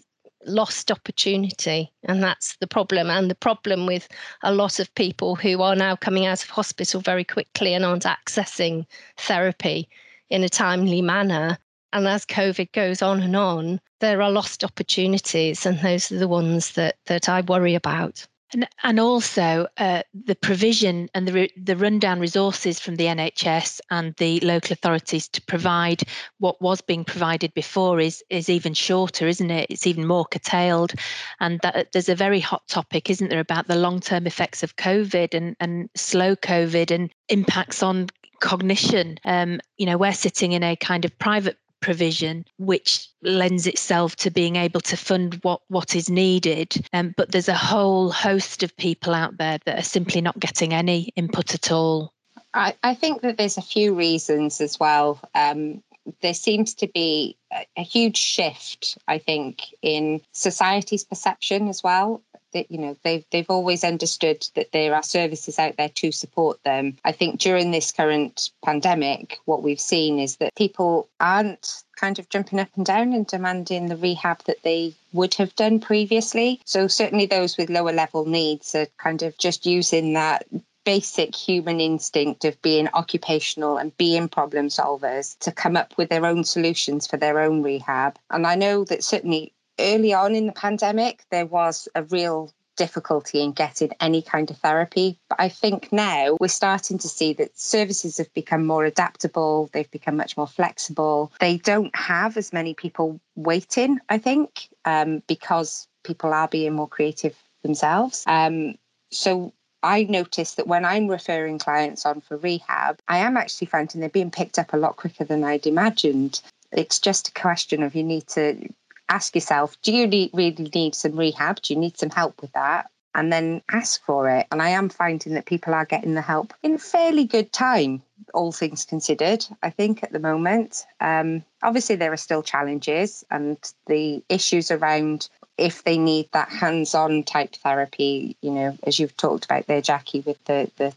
lost 0.46 0.90
opportunity 0.90 1.92
and 2.04 2.22
that's 2.22 2.56
the 2.56 2.66
problem. 2.66 3.10
And 3.10 3.30
the 3.30 3.34
problem 3.34 3.86
with 3.86 4.08
a 4.42 4.54
lot 4.54 4.78
of 4.78 4.94
people 4.94 5.36
who 5.36 5.62
are 5.62 5.76
now 5.76 5.96
coming 5.96 6.26
out 6.26 6.42
of 6.42 6.50
hospital 6.50 7.00
very 7.00 7.24
quickly 7.24 7.74
and 7.74 7.84
aren't 7.84 8.04
accessing 8.04 8.86
therapy 9.16 9.88
in 10.30 10.42
a 10.42 10.48
timely 10.48 11.02
manner. 11.02 11.58
And 11.92 12.08
as 12.08 12.24
covid 12.24 12.72
goes 12.72 13.02
on 13.02 13.20
and 13.20 13.36
on 13.36 13.80
there 14.02 14.20
are 14.20 14.30
lost 14.30 14.64
opportunities 14.64 15.64
and 15.64 15.78
those 15.78 16.10
are 16.10 16.18
the 16.18 16.28
ones 16.28 16.72
that 16.72 16.96
that 17.06 17.28
i 17.28 17.40
worry 17.42 17.74
about 17.74 18.26
and, 18.52 18.68
and 18.82 19.00
also 19.00 19.66
uh, 19.78 20.02
the 20.12 20.34
provision 20.34 21.08
and 21.14 21.26
the, 21.26 21.32
re- 21.32 21.52
the 21.56 21.76
rundown 21.76 22.20
resources 22.20 22.78
from 22.78 22.96
the 22.96 23.06
NHS 23.06 23.80
and 23.90 24.14
the 24.16 24.40
local 24.40 24.72
authorities 24.72 25.28
to 25.28 25.42
provide 25.42 26.02
what 26.38 26.60
was 26.60 26.80
being 26.80 27.04
provided 27.04 27.52
before 27.54 28.00
is 28.00 28.22
is 28.30 28.48
even 28.48 28.74
shorter, 28.74 29.26
isn't 29.26 29.50
it? 29.50 29.70
It's 29.70 29.86
even 29.86 30.06
more 30.06 30.24
curtailed, 30.24 30.94
and 31.40 31.60
that, 31.60 31.92
there's 31.92 32.08
a 32.08 32.14
very 32.14 32.40
hot 32.40 32.66
topic, 32.68 33.10
isn't 33.10 33.28
there, 33.28 33.40
about 33.40 33.68
the 33.68 33.76
long 33.76 34.00
term 34.00 34.26
effects 34.26 34.62
of 34.62 34.76
COVID 34.76 35.34
and 35.34 35.56
and 35.60 35.88
slow 35.94 36.36
COVID 36.36 36.90
and 36.90 37.10
impacts 37.28 37.82
on 37.82 38.08
cognition. 38.40 39.18
Um, 39.24 39.60
you 39.78 39.86
know, 39.86 39.96
we're 39.96 40.12
sitting 40.12 40.52
in 40.52 40.62
a 40.62 40.76
kind 40.76 41.04
of 41.04 41.16
private 41.18 41.56
provision, 41.82 42.46
which 42.58 43.08
lends 43.22 43.66
itself 43.66 44.16
to 44.16 44.30
being 44.30 44.56
able 44.56 44.80
to 44.80 44.96
fund 44.96 45.38
what, 45.42 45.60
what 45.68 45.94
is 45.94 46.08
needed. 46.08 46.86
Um, 46.92 47.12
but 47.16 47.32
there's 47.32 47.48
a 47.48 47.54
whole 47.54 48.10
host 48.10 48.62
of 48.62 48.76
people 48.76 49.12
out 49.12 49.36
there 49.36 49.58
that 49.66 49.78
are 49.78 49.82
simply 49.82 50.20
not 50.20 50.38
getting 50.38 50.72
any 50.72 51.12
input 51.16 51.54
at 51.54 51.70
all. 51.70 52.14
I, 52.54 52.74
I 52.82 52.94
think 52.94 53.22
that 53.22 53.36
there's 53.36 53.58
a 53.58 53.62
few 53.62 53.94
reasons 53.94 54.60
as 54.60 54.78
well. 54.78 55.20
Um, 55.34 55.82
there 56.20 56.34
seems 56.34 56.74
to 56.74 56.88
be 56.88 57.36
a, 57.52 57.66
a 57.76 57.82
huge 57.82 58.16
shift, 58.16 58.98
I 59.08 59.18
think, 59.18 59.62
in 59.82 60.20
society's 60.32 61.04
perception 61.04 61.68
as 61.68 61.82
well 61.82 62.22
that 62.52 62.70
you 62.70 62.78
know 62.78 62.96
they've 63.02 63.24
they've 63.30 63.50
always 63.50 63.84
understood 63.84 64.46
that 64.54 64.72
there 64.72 64.94
are 64.94 65.02
services 65.02 65.58
out 65.58 65.76
there 65.76 65.88
to 65.90 66.12
support 66.12 66.62
them. 66.64 66.96
I 67.04 67.12
think 67.12 67.40
during 67.40 67.70
this 67.70 67.92
current 67.92 68.50
pandemic, 68.64 69.38
what 69.44 69.62
we've 69.62 69.80
seen 69.80 70.18
is 70.18 70.36
that 70.36 70.54
people 70.54 71.08
aren't 71.20 71.82
kind 71.96 72.18
of 72.18 72.28
jumping 72.28 72.58
up 72.58 72.68
and 72.76 72.84
down 72.84 73.12
and 73.12 73.26
demanding 73.26 73.86
the 73.86 73.96
rehab 73.96 74.42
that 74.44 74.62
they 74.62 74.94
would 75.12 75.34
have 75.34 75.54
done 75.54 75.78
previously. 75.78 76.60
So 76.64 76.88
certainly 76.88 77.26
those 77.26 77.56
with 77.56 77.70
lower 77.70 77.92
level 77.92 78.26
needs 78.26 78.74
are 78.74 78.86
kind 78.98 79.22
of 79.22 79.36
just 79.38 79.66
using 79.66 80.14
that 80.14 80.46
basic 80.84 81.34
human 81.34 81.80
instinct 81.80 82.44
of 82.44 82.60
being 82.62 82.88
occupational 82.94 83.76
and 83.76 83.96
being 83.96 84.28
problem 84.28 84.68
solvers 84.68 85.38
to 85.38 85.52
come 85.52 85.76
up 85.76 85.94
with 85.96 86.08
their 86.08 86.26
own 86.26 86.44
solutions 86.44 87.06
for 87.06 87.16
their 87.16 87.38
own 87.40 87.62
rehab. 87.62 88.18
And 88.30 88.46
I 88.46 88.56
know 88.56 88.84
that 88.84 89.04
certainly 89.04 89.52
early 89.78 90.12
on 90.12 90.34
in 90.34 90.46
the 90.46 90.52
pandemic, 90.52 91.24
there 91.30 91.46
was 91.46 91.88
a 91.94 92.02
real 92.04 92.52
difficulty 92.76 93.42
in 93.42 93.52
getting 93.52 93.92
any 94.00 94.22
kind 94.22 94.50
of 94.50 94.56
therapy. 94.58 95.18
But 95.28 95.40
I 95.40 95.48
think 95.48 95.92
now 95.92 96.36
we're 96.40 96.48
starting 96.48 96.98
to 96.98 97.08
see 97.08 97.32
that 97.34 97.58
services 97.58 98.18
have 98.18 98.32
become 98.34 98.66
more 98.66 98.84
adaptable, 98.84 99.68
they've 99.72 99.90
become 99.90 100.16
much 100.16 100.36
more 100.36 100.46
flexible. 100.46 101.32
They 101.40 101.58
don't 101.58 101.94
have 101.94 102.36
as 102.36 102.52
many 102.52 102.74
people 102.74 103.20
waiting, 103.36 104.00
I 104.08 104.18
think, 104.18 104.68
um, 104.84 105.22
because 105.26 105.86
people 106.02 106.32
are 106.32 106.48
being 106.48 106.72
more 106.72 106.88
creative 106.88 107.36
themselves. 107.62 108.24
Um, 108.26 108.76
so 109.10 109.52
I 109.82 110.04
noticed 110.04 110.56
that 110.56 110.66
when 110.66 110.84
I'm 110.84 111.08
referring 111.08 111.58
clients 111.58 112.06
on 112.06 112.20
for 112.20 112.36
rehab, 112.36 113.00
I 113.08 113.18
am 113.18 113.36
actually 113.36 113.66
finding 113.66 114.00
they're 114.00 114.10
being 114.10 114.30
picked 114.30 114.58
up 114.58 114.72
a 114.72 114.76
lot 114.78 114.96
quicker 114.96 115.24
than 115.24 115.44
I'd 115.44 115.66
imagined. 115.66 116.40
It's 116.70 116.98
just 116.98 117.28
a 117.28 117.32
question 117.32 117.82
of 117.82 117.94
you 117.94 118.02
need 118.02 118.26
to 118.28 118.68
ask 119.12 119.34
yourself, 119.34 119.76
do 119.82 119.92
you 119.92 120.06
need, 120.06 120.30
really 120.32 120.70
need 120.74 120.94
some 120.94 121.16
rehab? 121.16 121.60
Do 121.60 121.74
you 121.74 121.78
need 121.78 121.98
some 121.98 122.10
help 122.10 122.40
with 122.40 122.52
that? 122.52 122.90
And 123.14 123.30
then 123.30 123.60
ask 123.70 124.02
for 124.04 124.30
it. 124.30 124.46
And 124.50 124.62
I 124.62 124.70
am 124.70 124.88
finding 124.88 125.34
that 125.34 125.44
people 125.44 125.74
are 125.74 125.84
getting 125.84 126.14
the 126.14 126.22
help 126.22 126.54
in 126.62 126.78
fairly 126.78 127.26
good 127.26 127.52
time, 127.52 128.02
all 128.32 128.52
things 128.52 128.86
considered, 128.86 129.44
I 129.62 129.68
think, 129.68 130.02
at 130.02 130.12
the 130.12 130.18
moment. 130.18 130.86
Um, 130.98 131.44
obviously, 131.62 131.96
there 131.96 132.12
are 132.12 132.16
still 132.16 132.42
challenges, 132.42 133.22
and 133.30 133.58
the 133.86 134.22
issues 134.30 134.70
around 134.70 135.28
if 135.58 135.84
they 135.84 135.98
need 135.98 136.30
that 136.32 136.48
hands-on 136.48 137.24
type 137.24 137.54
therapy, 137.56 138.34
you 138.40 138.50
know, 138.50 138.78
as 138.84 138.98
you've 138.98 139.16
talked 139.18 139.44
about 139.44 139.66
there, 139.66 139.82
Jackie, 139.82 140.20
with 140.20 140.42
the 140.46 140.70
the 140.78 140.94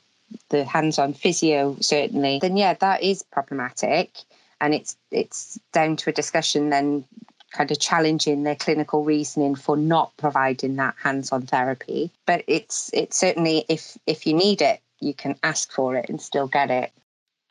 the 0.49 0.63
hands-on 0.63 1.13
physio, 1.13 1.75
certainly, 1.81 2.39
then 2.41 2.55
yeah, 2.55 2.75
that 2.75 3.03
is 3.03 3.23
problematic, 3.23 4.09
and 4.61 4.73
it's 4.73 4.95
it's 5.11 5.59
down 5.73 5.97
to 5.97 6.09
a 6.09 6.13
discussion 6.13 6.69
then 6.69 7.03
kind 7.55 7.71
of 7.71 7.79
challenging 7.79 8.43
their 8.43 8.55
clinical 8.55 9.03
reasoning 9.03 9.55
for 9.55 9.77
not 9.77 10.15
providing 10.17 10.75
that 10.75 10.95
hands-on 11.01 11.43
therapy. 11.43 12.11
But 12.25 12.43
it's 12.47 12.89
it's 12.93 13.17
certainly 13.17 13.65
if 13.69 13.97
if 14.05 14.27
you 14.27 14.33
need 14.33 14.61
it, 14.61 14.81
you 14.99 15.13
can 15.13 15.35
ask 15.43 15.71
for 15.71 15.95
it 15.95 16.09
and 16.09 16.21
still 16.21 16.47
get 16.47 16.69
it. 16.69 16.91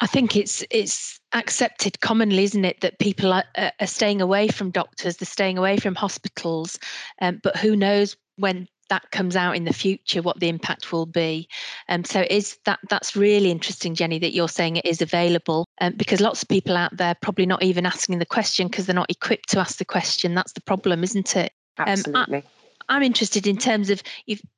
I 0.00 0.06
think 0.06 0.36
it's 0.36 0.64
it's 0.70 1.20
accepted 1.32 2.00
commonly, 2.00 2.44
isn't 2.44 2.64
it, 2.64 2.80
that 2.80 2.98
people 2.98 3.32
are, 3.32 3.44
are 3.56 3.86
staying 3.86 4.20
away 4.20 4.48
from 4.48 4.70
doctors, 4.70 5.16
they're 5.16 5.26
staying 5.26 5.56
away 5.56 5.76
from 5.78 5.94
hospitals, 5.94 6.78
um, 7.20 7.40
but 7.42 7.56
who 7.56 7.76
knows 7.76 8.16
when 8.36 8.68
that 8.94 9.10
comes 9.10 9.34
out 9.34 9.56
in 9.56 9.64
the 9.64 9.72
future, 9.72 10.22
what 10.22 10.38
the 10.38 10.48
impact 10.48 10.92
will 10.92 11.06
be. 11.06 11.48
Um, 11.88 12.04
so 12.04 12.24
is 12.30 12.58
that 12.64 12.78
that's 12.88 13.16
really 13.16 13.50
interesting, 13.50 13.96
Jenny, 13.96 14.20
that 14.20 14.32
you're 14.32 14.48
saying 14.48 14.76
it 14.76 14.86
is 14.86 15.02
available, 15.02 15.66
um, 15.80 15.94
because 15.96 16.20
lots 16.20 16.42
of 16.42 16.48
people 16.48 16.76
out 16.76 16.96
there 16.96 17.16
probably 17.20 17.46
not 17.46 17.62
even 17.64 17.86
asking 17.86 18.20
the 18.20 18.26
question 18.26 18.68
because 18.68 18.86
they're 18.86 18.94
not 18.94 19.10
equipped 19.10 19.48
to 19.48 19.58
ask 19.58 19.78
the 19.78 19.84
question. 19.84 20.34
That's 20.34 20.52
the 20.52 20.60
problem, 20.60 21.02
isn't 21.02 21.34
it? 21.34 21.52
Absolutely. 21.76 22.38
Um, 22.38 22.44
I'm 22.88 23.02
interested 23.02 23.46
in 23.46 23.56
terms 23.56 23.90
of 23.90 24.02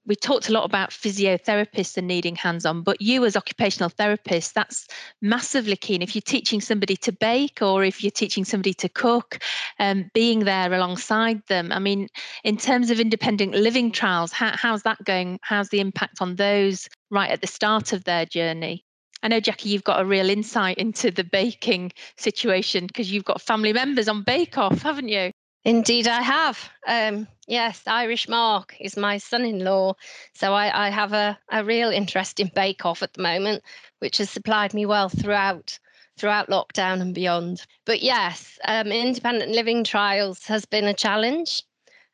we 0.06 0.14
talked 0.14 0.48
a 0.48 0.52
lot 0.52 0.64
about 0.64 0.90
physiotherapists 0.90 1.96
and 1.96 2.06
needing 2.06 2.36
hands-on, 2.36 2.82
but 2.82 3.00
you 3.00 3.24
as 3.24 3.36
occupational 3.36 3.90
therapists, 3.90 4.52
that's 4.52 4.86
massively 5.20 5.76
keen. 5.76 6.02
If 6.02 6.14
you're 6.14 6.22
teaching 6.22 6.60
somebody 6.60 6.96
to 6.98 7.12
bake 7.12 7.62
or 7.62 7.84
if 7.84 8.02
you're 8.02 8.10
teaching 8.10 8.44
somebody 8.44 8.74
to 8.74 8.88
cook, 8.88 9.38
um, 9.78 10.10
being 10.14 10.40
there 10.40 10.72
alongside 10.72 11.42
them. 11.48 11.72
I 11.72 11.78
mean, 11.78 12.08
in 12.44 12.56
terms 12.56 12.90
of 12.90 13.00
independent 13.00 13.54
living 13.54 13.92
trials, 13.92 14.32
how, 14.32 14.52
how's 14.54 14.82
that 14.82 15.02
going? 15.04 15.38
How's 15.42 15.68
the 15.68 15.80
impact 15.80 16.20
on 16.20 16.36
those 16.36 16.88
right 17.10 17.30
at 17.30 17.40
the 17.40 17.46
start 17.46 17.92
of 17.92 18.04
their 18.04 18.26
journey? 18.26 18.84
I 19.22 19.28
know, 19.28 19.40
Jackie, 19.40 19.70
you've 19.70 19.84
got 19.84 20.00
a 20.00 20.04
real 20.04 20.30
insight 20.30 20.78
into 20.78 21.10
the 21.10 21.24
baking 21.24 21.92
situation 22.16 22.86
because 22.86 23.10
you've 23.10 23.24
got 23.24 23.40
family 23.40 23.72
members 23.72 24.08
on 24.08 24.22
Bake 24.22 24.58
Off, 24.58 24.82
haven't 24.82 25.08
you? 25.08 25.32
Indeed, 25.66 26.06
I 26.06 26.22
have. 26.22 26.70
Um, 26.86 27.26
yes, 27.48 27.82
Irish 27.88 28.28
Mark 28.28 28.76
is 28.78 28.96
my 28.96 29.18
son 29.18 29.44
in 29.44 29.64
law. 29.64 29.94
So 30.32 30.54
I, 30.54 30.86
I 30.86 30.90
have 30.90 31.12
a, 31.12 31.36
a 31.50 31.64
real 31.64 31.90
interest 31.90 32.38
in 32.38 32.52
Bake 32.54 32.86
Off 32.86 33.02
at 33.02 33.14
the 33.14 33.22
moment, 33.22 33.64
which 33.98 34.18
has 34.18 34.30
supplied 34.30 34.74
me 34.74 34.86
well 34.86 35.08
throughout 35.08 35.76
throughout 36.18 36.50
lockdown 36.50 37.00
and 37.00 37.12
beyond. 37.12 37.66
But 37.84 38.00
yes, 38.00 38.60
um, 38.64 38.92
independent 38.92 39.50
living 39.50 39.82
trials 39.82 40.44
has 40.46 40.64
been 40.64 40.84
a 40.84 40.94
challenge. 40.94 41.64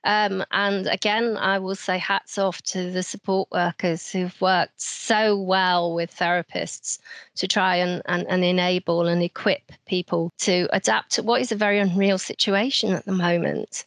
Um, 0.05 0.45
and 0.51 0.87
again, 0.89 1.37
I 1.37 1.59
will 1.59 1.75
say 1.75 1.99
hats 1.99 2.39
off 2.39 2.61
to 2.63 2.91
the 2.91 3.03
support 3.03 3.49
workers 3.53 4.11
who've 4.11 4.41
worked 4.41 4.81
so 4.81 5.37
well 5.37 5.95
with 5.95 6.15
therapists 6.15 6.99
to 7.37 7.47
try 7.47 7.77
and, 7.77 8.03
and, 8.07 8.27
and 8.29 8.45
enable 8.45 9.07
and 9.07 9.23
equip 9.23 9.73
people 9.87 10.33
to 10.39 10.69
adapt 10.73 11.13
to 11.13 11.23
what 11.23 11.41
is 11.41 11.53
a 11.53 11.57
very 11.57 11.79
unreal 11.79 12.19
situation 12.19 12.93
at 12.93 13.05
the 13.05 13.13
moment. 13.13 13.85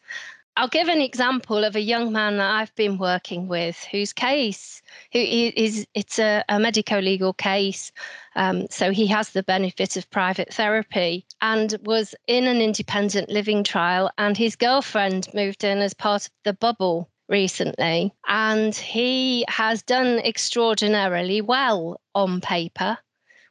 I'll 0.58 0.70
give 0.70 0.88
an 0.88 1.02
example 1.02 1.66
of 1.66 1.76
a 1.76 1.82
young 1.82 2.14
man 2.14 2.38
that 2.38 2.50
I've 2.50 2.74
been 2.76 2.98
working 2.98 3.48
with 3.48 3.84
whose 3.92 4.14
case 4.14 4.82
who 5.12 5.20
is 5.20 5.86
it's 5.94 6.18
a, 6.18 6.44
a 6.48 6.60
medico-legal 6.60 7.34
case. 7.34 7.92
Um, 8.36 8.68
so 8.70 8.92
he 8.92 9.08
has 9.08 9.30
the 9.30 9.44
benefit 9.44 9.98
of 9.98 10.10
private 10.12 10.54
therapy 10.54 11.26
and 11.42 11.76
was 11.84 12.16
in 12.28 12.48
an 12.48 12.62
independent 12.62 13.30
living 13.30 13.64
trial 13.64 14.10
and 14.18 14.38
his 14.38 14.56
girlfriend 14.56 15.28
moved 15.34 15.64
in 15.64 15.80
as 15.80 15.94
part 15.94 16.26
of 16.28 16.32
the 16.44 16.54
bubble 16.54 17.10
recently 17.28 18.14
and 18.28 18.76
he 18.76 19.44
has 19.48 19.82
done 19.82 20.20
extraordinarily 20.20 21.42
well 21.42 22.00
on 22.14 22.40
paper 22.40 22.98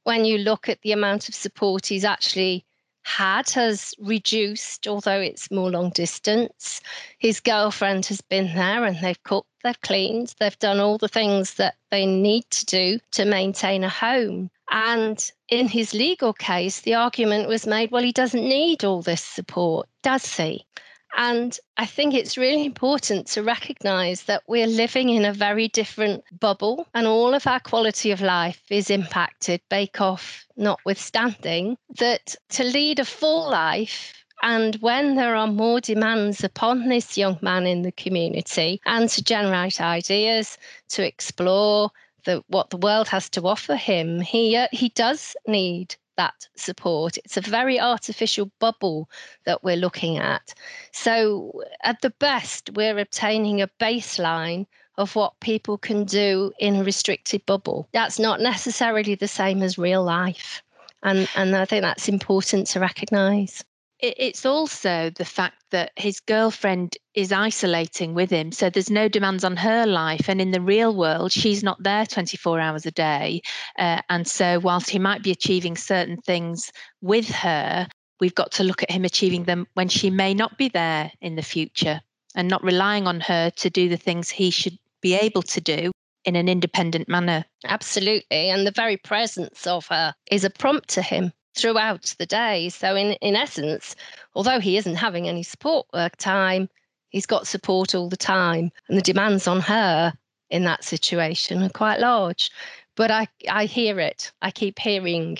when 0.04 0.24
you 0.24 0.38
look 0.38 0.68
at 0.68 0.80
the 0.82 0.92
amount 0.92 1.28
of 1.28 1.34
support 1.34 1.86
he's 1.86 2.04
actually 2.04 2.64
had 3.04 3.50
has 3.50 3.94
reduced, 3.98 4.88
although 4.88 5.20
it's 5.20 5.50
more 5.50 5.70
long 5.70 5.90
distance. 5.90 6.80
His 7.18 7.38
girlfriend 7.38 8.06
has 8.06 8.20
been 8.20 8.54
there 8.54 8.84
and 8.84 8.98
they've 9.00 9.22
cooked, 9.22 9.48
they've 9.62 9.80
cleaned, 9.82 10.34
they've 10.40 10.58
done 10.58 10.80
all 10.80 10.98
the 10.98 11.08
things 11.08 11.54
that 11.54 11.76
they 11.90 12.06
need 12.06 12.48
to 12.50 12.66
do 12.66 12.98
to 13.12 13.24
maintain 13.24 13.84
a 13.84 13.88
home. 13.88 14.50
And 14.70 15.30
in 15.48 15.68
his 15.68 15.94
legal 15.94 16.32
case, 16.32 16.80
the 16.80 16.94
argument 16.94 17.46
was 17.46 17.66
made 17.66 17.90
well, 17.90 18.02
he 18.02 18.12
doesn't 18.12 18.48
need 18.48 18.84
all 18.84 19.02
this 19.02 19.22
support, 19.22 19.88
does 20.02 20.36
he? 20.36 20.66
And 21.16 21.56
I 21.76 21.86
think 21.86 22.14
it's 22.14 22.36
really 22.36 22.64
important 22.64 23.26
to 23.28 23.42
recognize 23.42 24.24
that 24.24 24.42
we're 24.48 24.66
living 24.66 25.10
in 25.10 25.24
a 25.24 25.32
very 25.32 25.68
different 25.68 26.24
bubble 26.40 26.88
and 26.92 27.06
all 27.06 27.34
of 27.34 27.46
our 27.46 27.60
quality 27.60 28.10
of 28.10 28.20
life 28.20 28.62
is 28.70 28.90
impacted, 28.90 29.60
bake 29.70 30.00
off 30.00 30.46
notwithstanding, 30.56 31.76
that 31.98 32.34
to 32.50 32.64
lead 32.64 32.98
a 32.98 33.04
full 33.04 33.48
life 33.48 34.24
and 34.42 34.76
when 34.76 35.14
there 35.14 35.36
are 35.36 35.46
more 35.46 35.80
demands 35.80 36.44
upon 36.44 36.88
this 36.88 37.16
young 37.16 37.38
man 37.40 37.66
in 37.66 37.82
the 37.82 37.92
community 37.92 38.80
and 38.84 39.08
to 39.08 39.24
generate 39.24 39.80
ideas, 39.80 40.58
to 40.90 41.06
explore 41.06 41.90
the, 42.26 42.44
what 42.48 42.70
the 42.70 42.76
world 42.76 43.08
has 43.08 43.30
to 43.30 43.42
offer 43.42 43.76
him, 43.76 44.20
he, 44.20 44.56
uh, 44.56 44.68
he 44.72 44.90
does 44.90 45.36
need 45.46 45.96
that 46.16 46.48
support. 46.56 47.16
It's 47.18 47.36
a 47.36 47.40
very 47.40 47.78
artificial 47.80 48.50
bubble 48.60 49.08
that 49.44 49.62
we're 49.64 49.76
looking 49.76 50.18
at. 50.18 50.54
So, 50.92 51.62
at 51.82 52.00
the 52.02 52.10
best, 52.10 52.70
we're 52.74 52.98
obtaining 52.98 53.60
a 53.60 53.70
baseline 53.80 54.66
of 54.96 55.16
what 55.16 55.40
people 55.40 55.76
can 55.76 56.04
do 56.04 56.52
in 56.58 56.76
a 56.76 56.84
restricted 56.84 57.44
bubble. 57.46 57.88
That's 57.92 58.18
not 58.18 58.40
necessarily 58.40 59.14
the 59.14 59.28
same 59.28 59.62
as 59.62 59.76
real 59.76 60.04
life. 60.04 60.62
And, 61.02 61.28
and 61.34 61.56
I 61.56 61.64
think 61.64 61.82
that's 61.82 62.08
important 62.08 62.68
to 62.68 62.80
recognize 62.80 63.64
it's 64.00 64.44
also 64.44 65.10
the 65.10 65.24
fact 65.24 65.56
that 65.70 65.92
his 65.96 66.20
girlfriend 66.20 66.96
is 67.14 67.32
isolating 67.32 68.14
with 68.14 68.30
him. 68.30 68.52
So 68.52 68.68
there's 68.68 68.90
no 68.90 69.08
demands 69.08 69.44
on 69.44 69.56
her 69.56 69.86
life. 69.86 70.28
And 70.28 70.40
in 70.40 70.50
the 70.50 70.60
real 70.60 70.94
world, 70.94 71.32
she's 71.32 71.62
not 71.62 71.82
there 71.82 72.04
24 72.04 72.60
hours 72.60 72.86
a 72.86 72.90
day. 72.90 73.40
Uh, 73.78 74.00
and 74.10 74.26
so, 74.26 74.58
whilst 74.60 74.90
he 74.90 74.98
might 74.98 75.22
be 75.22 75.30
achieving 75.30 75.76
certain 75.76 76.16
things 76.18 76.70
with 77.00 77.28
her, 77.28 77.86
we've 78.20 78.34
got 78.34 78.52
to 78.52 78.64
look 78.64 78.82
at 78.82 78.90
him 78.90 79.04
achieving 79.04 79.44
them 79.44 79.66
when 79.74 79.88
she 79.88 80.10
may 80.10 80.34
not 80.34 80.58
be 80.58 80.68
there 80.68 81.10
in 81.20 81.36
the 81.36 81.42
future 81.42 82.00
and 82.34 82.48
not 82.48 82.64
relying 82.64 83.06
on 83.06 83.20
her 83.20 83.50
to 83.50 83.70
do 83.70 83.88
the 83.88 83.96
things 83.96 84.28
he 84.28 84.50
should 84.50 84.78
be 85.00 85.14
able 85.14 85.42
to 85.42 85.60
do 85.60 85.92
in 86.24 86.36
an 86.36 86.48
independent 86.48 87.08
manner. 87.08 87.44
Absolutely. 87.66 88.50
And 88.50 88.66
the 88.66 88.72
very 88.72 88.96
presence 88.96 89.66
of 89.66 89.86
her 89.88 90.14
is 90.30 90.44
a 90.44 90.50
prompt 90.50 90.88
to 90.90 91.02
him 91.02 91.32
throughout 91.56 92.14
the 92.18 92.26
day. 92.26 92.68
So, 92.68 92.96
in, 92.96 93.12
in 93.14 93.36
essence, 93.36 93.96
although 94.34 94.60
he 94.60 94.76
isn't 94.76 94.96
having 94.96 95.28
any 95.28 95.42
support 95.42 95.86
work 95.94 96.16
time, 96.16 96.68
he's 97.10 97.26
got 97.26 97.46
support 97.46 97.94
all 97.94 98.08
the 98.08 98.16
time. 98.16 98.70
And 98.88 98.98
the 98.98 99.02
demands 99.02 99.46
on 99.46 99.60
her 99.60 100.12
in 100.50 100.64
that 100.64 100.84
situation 100.84 101.62
are 101.62 101.70
quite 101.70 102.00
large. 102.00 102.50
But 102.96 103.10
I, 103.10 103.28
I 103.50 103.64
hear 103.66 103.98
it. 103.98 104.32
I 104.42 104.50
keep 104.50 104.78
hearing 104.78 105.38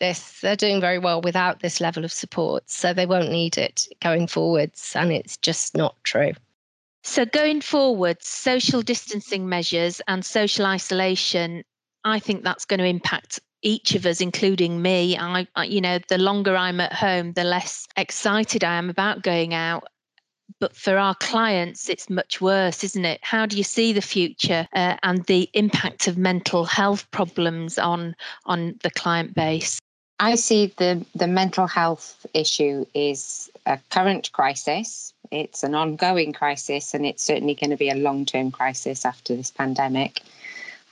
this. 0.00 0.40
They're 0.40 0.56
doing 0.56 0.80
very 0.80 0.98
well 0.98 1.20
without 1.20 1.60
this 1.60 1.80
level 1.80 2.04
of 2.04 2.12
support. 2.12 2.68
So 2.68 2.92
they 2.92 3.06
won't 3.06 3.30
need 3.30 3.58
it 3.58 3.86
going 4.00 4.26
forwards. 4.26 4.92
And 4.96 5.12
it's 5.12 5.36
just 5.36 5.76
not 5.76 5.94
true. 6.04 6.32
So, 7.02 7.24
going 7.24 7.60
forward, 7.60 8.20
social 8.20 8.82
distancing 8.82 9.48
measures 9.48 10.00
and 10.08 10.24
social 10.24 10.66
isolation, 10.66 11.62
I 12.02 12.18
think 12.18 12.42
that's 12.42 12.64
going 12.64 12.80
to 12.80 12.84
impact 12.84 13.38
each 13.62 13.94
of 13.94 14.06
us, 14.06 14.20
including 14.20 14.82
me. 14.82 15.16
I, 15.16 15.46
I, 15.54 15.64
you 15.64 15.80
know, 15.80 15.98
the 16.08 16.18
longer 16.18 16.56
I'm 16.56 16.80
at 16.80 16.92
home, 16.92 17.32
the 17.32 17.44
less 17.44 17.86
excited 17.96 18.64
I 18.64 18.76
am 18.76 18.90
about 18.90 19.22
going 19.22 19.54
out. 19.54 19.84
But 20.60 20.76
for 20.76 20.96
our 20.96 21.14
clients, 21.16 21.88
it's 21.88 22.08
much 22.08 22.40
worse, 22.40 22.84
isn't 22.84 23.04
it? 23.04 23.20
How 23.22 23.46
do 23.46 23.56
you 23.56 23.64
see 23.64 23.92
the 23.92 24.00
future 24.00 24.66
uh, 24.72 24.96
and 25.02 25.24
the 25.24 25.50
impact 25.52 26.06
of 26.06 26.16
mental 26.16 26.64
health 26.64 27.10
problems 27.10 27.78
on 27.78 28.14
on 28.46 28.78
the 28.82 28.90
client 28.90 29.34
base? 29.34 29.78
I 30.18 30.36
see 30.36 30.72
the 30.78 31.04
the 31.14 31.26
mental 31.26 31.66
health 31.66 32.24
issue 32.32 32.86
is 32.94 33.50
a 33.66 33.78
current 33.90 34.30
crisis 34.32 35.12
it's 35.30 35.62
an 35.62 35.74
ongoing 35.74 36.32
crisis, 36.32 36.94
and 36.94 37.04
it's 37.04 37.22
certainly 37.22 37.54
going 37.54 37.70
to 37.70 37.76
be 37.76 37.90
a 37.90 37.94
long 37.94 38.24
term 38.24 38.50
crisis 38.50 39.04
after 39.04 39.34
this 39.34 39.50
pandemic. 39.50 40.22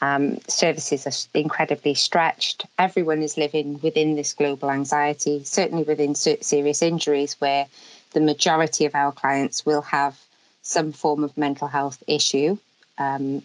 Um, 0.04 0.38
services 0.48 1.06
are 1.06 1.38
incredibly 1.38 1.94
stretched. 1.94 2.66
Everyone 2.78 3.22
is 3.22 3.38
living 3.38 3.80
within 3.80 4.16
this 4.16 4.34
global 4.34 4.70
anxiety, 4.70 5.42
certainly 5.44 5.82
within 5.82 6.14
serious 6.14 6.82
injuries, 6.82 7.40
where 7.40 7.66
the 8.12 8.20
majority 8.20 8.84
of 8.84 8.94
our 8.94 9.12
clients 9.12 9.64
will 9.64 9.80
have 9.80 10.20
some 10.60 10.92
form 10.92 11.24
of 11.24 11.38
mental 11.38 11.68
health 11.68 12.02
issue. 12.06 12.58
Um, 12.98 13.42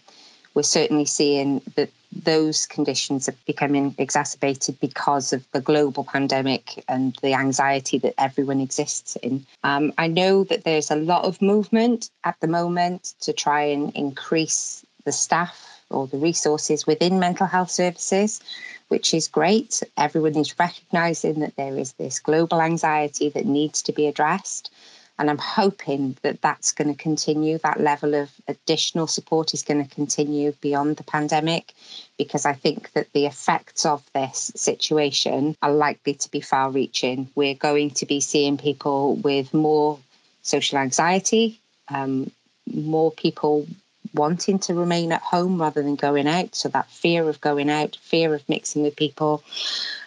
we're 0.52 0.74
certainly 0.78 1.06
seeing 1.06 1.62
that 1.76 1.88
those 2.12 2.66
conditions 2.66 3.26
are 3.26 3.36
becoming 3.46 3.94
exacerbated 3.96 4.78
because 4.80 5.32
of 5.32 5.42
the 5.52 5.62
global 5.62 6.04
pandemic 6.04 6.84
and 6.88 7.16
the 7.22 7.32
anxiety 7.32 7.96
that 8.00 8.14
everyone 8.18 8.60
exists 8.60 9.16
in. 9.22 9.46
Um, 9.64 9.94
I 9.96 10.08
know 10.08 10.44
that 10.44 10.64
there's 10.64 10.90
a 10.90 10.96
lot 10.96 11.24
of 11.24 11.40
movement 11.40 12.10
at 12.24 12.38
the 12.40 12.48
moment 12.48 13.14
to 13.20 13.32
try 13.32 13.62
and 13.62 13.96
increase 13.96 14.84
the 15.06 15.12
staff 15.12 15.69
or 15.90 16.06
the 16.06 16.18
resources 16.18 16.86
within 16.86 17.18
mental 17.18 17.46
health 17.46 17.70
services, 17.70 18.40
which 18.88 19.14
is 19.14 19.28
great. 19.28 19.82
Everyone 19.96 20.36
is 20.36 20.58
recognizing 20.58 21.40
that 21.40 21.56
there 21.56 21.76
is 21.76 21.92
this 21.94 22.18
global 22.18 22.60
anxiety 22.60 23.28
that 23.30 23.46
needs 23.46 23.82
to 23.82 23.92
be 23.92 24.06
addressed. 24.06 24.70
And 25.18 25.28
I'm 25.28 25.38
hoping 25.38 26.16
that 26.22 26.40
that's 26.40 26.72
going 26.72 26.88
to 26.88 27.00
continue. 27.00 27.58
That 27.58 27.78
level 27.78 28.14
of 28.14 28.30
additional 28.48 29.06
support 29.06 29.52
is 29.52 29.62
going 29.62 29.86
to 29.86 29.94
continue 29.94 30.52
beyond 30.62 30.96
the 30.96 31.04
pandemic 31.04 31.74
because 32.16 32.46
I 32.46 32.54
think 32.54 32.90
that 32.92 33.12
the 33.12 33.26
effects 33.26 33.84
of 33.84 34.02
this 34.14 34.50
situation 34.56 35.56
are 35.60 35.72
likely 35.72 36.14
to 36.14 36.30
be 36.30 36.40
far 36.40 36.70
reaching. 36.70 37.28
We're 37.34 37.54
going 37.54 37.90
to 37.90 38.06
be 38.06 38.20
seeing 38.20 38.56
people 38.56 39.16
with 39.16 39.52
more 39.52 39.98
social 40.40 40.78
anxiety, 40.78 41.60
um, 41.88 42.30
more 42.72 43.12
people 43.12 43.66
wanting 44.14 44.58
to 44.60 44.74
remain 44.74 45.12
at 45.12 45.22
home 45.22 45.60
rather 45.60 45.82
than 45.82 45.96
going 45.96 46.26
out. 46.26 46.54
So 46.54 46.68
that 46.70 46.90
fear 46.90 47.28
of 47.28 47.40
going 47.40 47.70
out, 47.70 47.96
fear 48.00 48.34
of 48.34 48.48
mixing 48.48 48.82
with 48.82 48.96
people. 48.96 49.42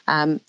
Um, 0.08 0.41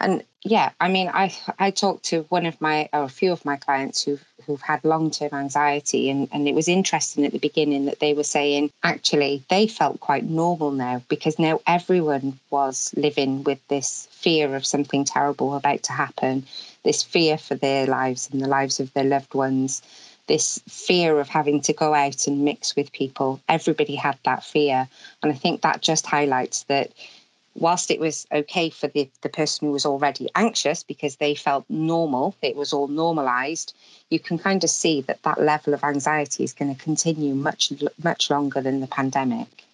and 0.00 0.22
yeah, 0.44 0.70
I 0.80 0.88
mean, 0.88 1.08
I 1.08 1.34
I 1.58 1.70
talked 1.70 2.04
to 2.06 2.22
one 2.28 2.46
of 2.46 2.60
my 2.60 2.88
or 2.92 3.02
a 3.02 3.08
few 3.08 3.32
of 3.32 3.44
my 3.44 3.56
clients 3.56 4.02
who've 4.02 4.24
who've 4.46 4.60
had 4.62 4.84
long 4.84 5.10
term 5.10 5.30
anxiety, 5.32 6.08
and 6.08 6.28
and 6.32 6.48
it 6.48 6.54
was 6.54 6.68
interesting 6.68 7.26
at 7.26 7.32
the 7.32 7.38
beginning 7.38 7.86
that 7.86 7.98
they 7.98 8.14
were 8.14 8.24
saying 8.24 8.70
actually 8.82 9.42
they 9.50 9.66
felt 9.66 10.00
quite 10.00 10.24
normal 10.24 10.70
now 10.70 11.02
because 11.08 11.38
now 11.38 11.60
everyone 11.66 12.38
was 12.50 12.94
living 12.96 13.42
with 13.42 13.58
this 13.68 14.06
fear 14.12 14.54
of 14.54 14.64
something 14.64 15.04
terrible 15.04 15.54
about 15.54 15.82
to 15.84 15.92
happen, 15.92 16.46
this 16.84 17.02
fear 17.02 17.36
for 17.36 17.56
their 17.56 17.86
lives 17.86 18.28
and 18.30 18.40
the 18.40 18.48
lives 18.48 18.78
of 18.78 18.92
their 18.94 19.04
loved 19.04 19.34
ones. 19.34 19.82
This 20.28 20.60
fear 20.68 21.18
of 21.18 21.28
having 21.28 21.60
to 21.62 21.72
go 21.72 21.94
out 21.94 22.26
and 22.26 22.44
mix 22.44 22.76
with 22.76 22.92
people. 22.92 23.40
Everybody 23.48 23.96
had 23.96 24.18
that 24.24 24.44
fear. 24.44 24.88
And 25.22 25.32
I 25.32 25.34
think 25.34 25.62
that 25.62 25.82
just 25.82 26.06
highlights 26.06 26.64
that 26.64 26.92
whilst 27.54 27.90
it 27.90 28.00
was 28.00 28.26
okay 28.32 28.70
for 28.70 28.88
the, 28.88 29.08
the 29.22 29.28
person 29.28 29.66
who 29.66 29.72
was 29.72 29.86
already 29.86 30.28
anxious 30.34 30.82
because 30.82 31.16
they 31.16 31.34
felt 31.34 31.64
normal, 31.68 32.34
it 32.42 32.56
was 32.56 32.72
all 32.72 32.88
normalized, 32.88 33.74
you 34.10 34.20
can 34.20 34.38
kind 34.38 34.62
of 34.62 34.70
see 34.70 35.00
that 35.02 35.22
that 35.22 35.40
level 35.40 35.74
of 35.74 35.82
anxiety 35.82 36.44
is 36.44 36.52
going 36.52 36.74
to 36.74 36.80
continue 36.80 37.34
much, 37.34 37.72
much 38.02 38.30
longer 38.30 38.60
than 38.60 38.80
the 38.80 38.86
pandemic. 38.86 39.64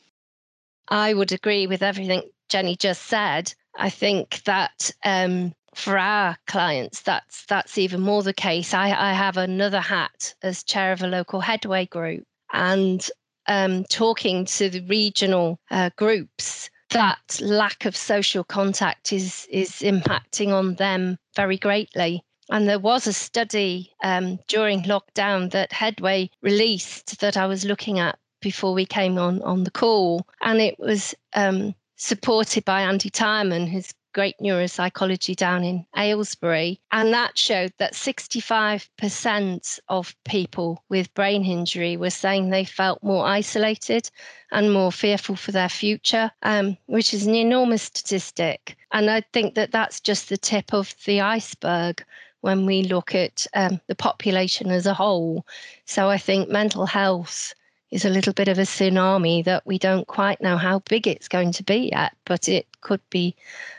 I 0.89 1.15
would 1.15 1.33
agree 1.33 1.67
with 1.67 1.83
everything 1.83 2.23
Jenny 2.49 2.77
just 2.77 3.03
said. 3.03 3.53
I 3.77 3.91
think 3.91 4.43
that 4.45 4.91
um, 5.05 5.55
for 5.75 5.99
our 5.99 6.37
clients, 6.47 7.03
that's 7.03 7.45
that's 7.47 7.79
even 7.79 8.01
more 8.01 8.23
the 8.23 8.33
case. 8.33 8.75
I, 8.75 8.87
I 8.91 9.13
have 9.13 9.37
another 9.37 9.81
hat 9.81 10.35
as 10.43 10.63
chair 10.65 10.93
of 10.93 11.03
a 11.03 11.07
local 11.07 11.41
headway 11.41 11.87
group, 11.87 12.25
and 12.53 13.07
um, 13.47 13.85
talking 13.85 14.45
to 14.47 14.69
the 14.71 14.81
regional 14.81 15.59
uh, 15.71 15.91
groups 15.97 16.71
that 16.91 17.41
lack 17.41 17.85
of 17.85 17.97
social 17.97 18.45
contact 18.45 19.13
is 19.13 19.47
is 19.51 19.71
impacting 19.81 20.53
on 20.53 20.75
them 20.77 21.19
very 21.37 21.59
greatly. 21.59 22.23
And 22.51 22.69
there 22.69 22.79
was 22.79 23.07
a 23.07 23.13
study 23.13 23.91
um, 24.03 24.39
during 24.49 24.83
lockdown 24.83 25.51
that 25.53 25.73
Headway 25.73 26.31
released 26.43 27.21
that 27.21 27.37
I 27.39 27.47
was 27.47 27.65
looking 27.65 27.99
at 27.99 28.19
before 28.43 28.75
we 28.75 28.85
came 28.85 29.19
on 29.19 29.41
on 29.43 29.65
the 29.65 29.71
call, 29.71 30.27
and 30.43 30.61
it 30.61 30.79
was 30.79 31.15
um, 31.33 31.75
supported 31.97 32.65
by 32.65 32.83
Andy 32.83 33.11
Tyerman, 33.11 33.67
who's 33.67 33.95
great 34.15 34.37
neuropsychology 34.41 35.37
down 35.37 35.65
in 35.65 35.85
Aylesbury. 35.97 36.81
And 36.93 37.13
that 37.13 37.37
showed 37.37 37.73
that 37.79 37.93
65% 37.93 39.81
of 39.89 40.15
people 40.25 40.83
with 40.89 41.13
brain 41.15 41.45
injury 41.45 41.97
were 41.99 42.11
saying 42.11 42.49
they 42.49 42.65
felt 42.65 43.03
more 43.03 43.27
isolated 43.27 44.11
and 44.53 44.73
more 44.73 44.93
fearful 44.93 45.37
for 45.37 45.53
their 45.53 45.69
future, 45.69 46.31
um, 46.43 46.79
which 46.87 47.13
is 47.13 47.27
an 47.27 47.35
enormous 47.35 47.83
statistic. 47.83 48.77
And 48.93 49.11
I 49.11 49.23
think 49.33 49.55
that 49.57 49.73
that's 49.73 50.01
just 50.01 50.29
the 50.29 50.39
tip 50.39 50.73
of 50.73 50.95
the 51.05 51.21
iceberg 51.21 52.03
when 52.41 52.67
we 52.67 52.83
look 52.83 53.15
at 53.15 53.47
um, 53.55 53.81
the 53.89 53.95
population 53.95 54.71
as 54.71 54.87
a 54.87 54.95
whole. 54.95 55.45
So 55.87 56.09
I 56.09 56.19
think 56.19 56.49
mental 56.49 56.87
health 56.87 57.55
is 57.95 58.05
a 58.05 58.11
little 58.11 58.33
bit 58.33 58.49
of 58.49 58.59
a 58.59 58.63
tsunami 58.63 59.45
that 59.45 59.65
we 59.65 59.79
don't 59.79 60.09
quite 60.09 60.41
know 60.41 60.57
how 60.57 60.81
big 60.81 61.07
it's 61.07 61.29
going 61.29 61.53
to 61.53 61.63
be 61.63 61.91
yet, 61.93 62.13
but 62.27 62.49
it 62.49 62.67
could 62.81 63.01
be 63.09 63.37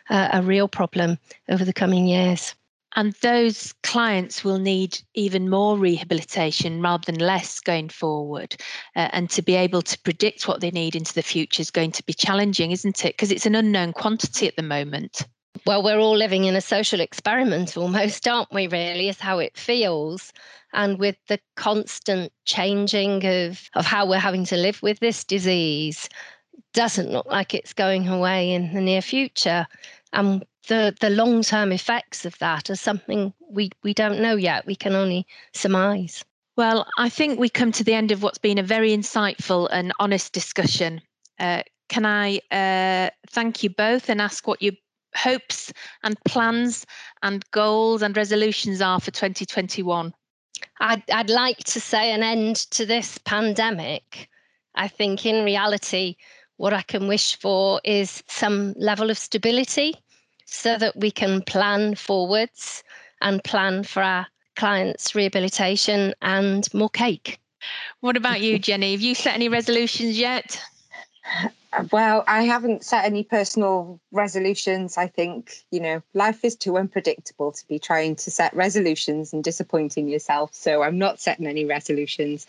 uh, 0.09 0.29
a 0.31 0.41
real 0.41 0.69
problem 0.69 1.17
over 1.49 1.65
the 1.65 1.73
coming 1.73 2.07
years. 2.07 2.55
And 2.95 3.11
those 3.21 3.73
clients 3.83 4.41
will 4.41 4.57
need 4.57 4.97
even 5.15 5.49
more 5.49 5.77
rehabilitation 5.77 6.81
rather 6.81 7.11
than 7.11 7.19
less 7.19 7.59
going 7.59 7.89
forward. 7.89 8.55
Uh, 8.95 9.09
and 9.11 9.29
to 9.31 9.41
be 9.41 9.55
able 9.55 9.81
to 9.81 9.99
predict 9.99 10.47
what 10.47 10.61
they 10.61 10.71
need 10.71 10.95
into 10.95 11.13
the 11.13 11.21
future 11.21 11.59
is 11.59 11.69
going 11.69 11.91
to 11.91 12.03
be 12.05 12.13
challenging, 12.13 12.71
isn't 12.71 13.03
it? 13.03 13.15
Because 13.15 13.31
it's 13.31 13.45
an 13.45 13.55
unknown 13.55 13.91
quantity 13.91 14.47
at 14.47 14.55
the 14.55 14.63
moment. 14.63 15.27
Well, 15.65 15.83
we're 15.83 15.99
all 15.99 16.17
living 16.17 16.45
in 16.45 16.55
a 16.55 16.61
social 16.61 16.99
experiment 16.99 17.77
almost, 17.77 18.27
aren't 18.27 18.51
we, 18.51 18.67
really, 18.67 19.09
is 19.09 19.19
how 19.19 19.39
it 19.39 19.57
feels. 19.57 20.33
And 20.73 20.99
with 20.99 21.17
the 21.27 21.39
constant 21.55 22.33
changing 22.45 23.25
of, 23.25 23.69
of 23.73 23.85
how 23.85 24.05
we're 24.07 24.19
having 24.19 24.45
to 24.45 24.57
live 24.57 24.81
with 24.81 24.99
this 24.99 25.23
disease 25.23 26.09
doesn't 26.73 27.11
look 27.11 27.25
like 27.27 27.53
it's 27.53 27.73
going 27.73 28.07
away 28.07 28.51
in 28.51 28.73
the 28.73 28.81
near 28.81 29.01
future. 29.01 29.65
And 30.13 30.45
the 30.67 30.95
the 30.99 31.09
long 31.09 31.41
term 31.41 31.71
effects 31.71 32.25
of 32.25 32.37
that 32.39 32.69
are 32.69 32.75
something 32.75 33.33
we 33.49 33.71
we 33.83 33.93
don't 33.93 34.19
know 34.21 34.35
yet. 34.35 34.65
We 34.65 34.75
can 34.75 34.93
only 34.93 35.25
surmise. 35.53 36.23
Well 36.57 36.87
i 36.97 37.09
think 37.09 37.39
we 37.39 37.49
come 37.49 37.71
to 37.73 37.83
the 37.83 37.93
end 37.93 38.11
of 38.11 38.23
what's 38.23 38.37
been 38.37 38.57
a 38.57 38.63
very 38.63 38.91
insightful 38.95 39.67
and 39.71 39.93
honest 39.99 40.33
discussion. 40.33 41.01
Uh, 41.39 41.63
can 41.89 42.05
i 42.05 42.39
uh, 42.51 43.09
thank 43.29 43.63
you 43.63 43.69
both 43.69 44.09
and 44.09 44.21
ask 44.21 44.47
what 44.47 44.61
your 44.61 44.73
hopes 45.15 45.71
and 46.03 46.15
plans 46.25 46.85
and 47.23 47.49
goals 47.51 48.01
and 48.01 48.15
resolutions 48.17 48.81
are 48.81 48.99
for 48.99 49.11
2021 49.11 50.13
I'd, 50.79 51.09
I'd 51.09 51.29
like 51.29 51.59
to 51.59 51.79
say 51.79 52.11
an 52.11 52.23
end 52.23 52.55
to 52.71 52.85
this 52.85 53.17
pandemic. 53.19 54.29
I 54.75 54.87
think 54.87 55.25
in 55.25 55.45
reality, 55.45 56.15
what 56.57 56.73
I 56.73 56.81
can 56.81 57.07
wish 57.07 57.37
for 57.37 57.81
is 57.83 58.23
some 58.27 58.73
level 58.77 59.09
of 59.09 59.17
stability 59.17 59.95
so 60.45 60.77
that 60.77 60.95
we 60.95 61.11
can 61.11 61.41
plan 61.41 61.95
forwards 61.95 62.83
and 63.21 63.43
plan 63.43 63.83
for 63.83 64.03
our 64.03 64.27
clients' 64.55 65.15
rehabilitation 65.15 66.13
and 66.21 66.71
more 66.73 66.89
cake. 66.89 67.39
What 68.01 68.15
about 68.15 68.41
you, 68.41 68.59
Jenny? 68.59 68.91
Have 68.91 69.01
you 69.01 69.15
set 69.15 69.33
any 69.33 69.49
resolutions 69.49 70.17
yet? 70.17 70.61
Well, 71.91 72.23
I 72.27 72.43
haven't 72.43 72.83
set 72.83 73.05
any 73.05 73.23
personal 73.23 73.99
resolutions. 74.11 74.97
I 74.97 75.07
think, 75.07 75.65
you 75.71 75.79
know, 75.79 76.01
life 76.13 76.43
is 76.45 76.55
too 76.55 76.77
unpredictable 76.77 77.51
to 77.51 77.67
be 77.67 77.79
trying 77.79 78.15
to 78.17 78.31
set 78.31 78.55
resolutions 78.55 79.33
and 79.33 79.43
disappointing 79.43 80.07
yourself. 80.07 80.53
So 80.53 80.83
I'm 80.83 80.97
not 80.97 81.19
setting 81.19 81.47
any 81.47 81.65
resolutions. 81.65 82.47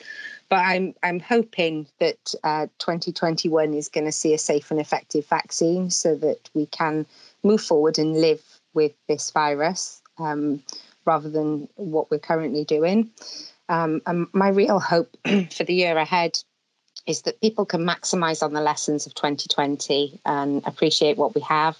But 0.49 0.61
I'm 0.61 0.95
I'm 1.03 1.19
hoping 1.19 1.87
that 1.99 2.35
uh, 2.45 2.67
2021 2.79 3.75
is 3.75 3.89
going 3.89 4.07
to 4.07 4.13
see 4.13 4.33
a 4.33 4.39
safe 4.39 4.71
and 4.71 4.81
effective 4.81 5.27
vaccine 5.27 5.91
so 5.91 6.15
that 6.17 6.49
we 6.55 6.67
can 6.67 7.07
move 7.43 7.63
forward 7.63 7.99
and 7.99 8.21
live 8.21 8.43
with 8.75 8.93
this 9.09 9.31
virus 9.31 10.03
um, 10.19 10.63
rather 11.05 11.29
than 11.29 11.69
what 11.75 12.11
we're 12.11 12.19
currently 12.19 12.65
doing. 12.65 13.11
Um, 13.69 14.03
and 14.07 14.29
my 14.33 14.49
real 14.49 14.79
hope 14.79 15.17
for 15.51 15.65
the 15.65 15.75
year 15.75 15.97
ahead 15.97 16.39
is 17.07 17.23
that 17.23 17.41
people 17.41 17.65
can 17.65 17.83
maximize 17.83 18.43
on 18.43 18.53
the 18.53 18.61
lessons 18.61 19.07
of 19.07 19.15
2020 19.15 20.21
and 20.25 20.63
appreciate 20.67 21.17
what 21.17 21.35
we 21.35 21.41
have, 21.43 21.79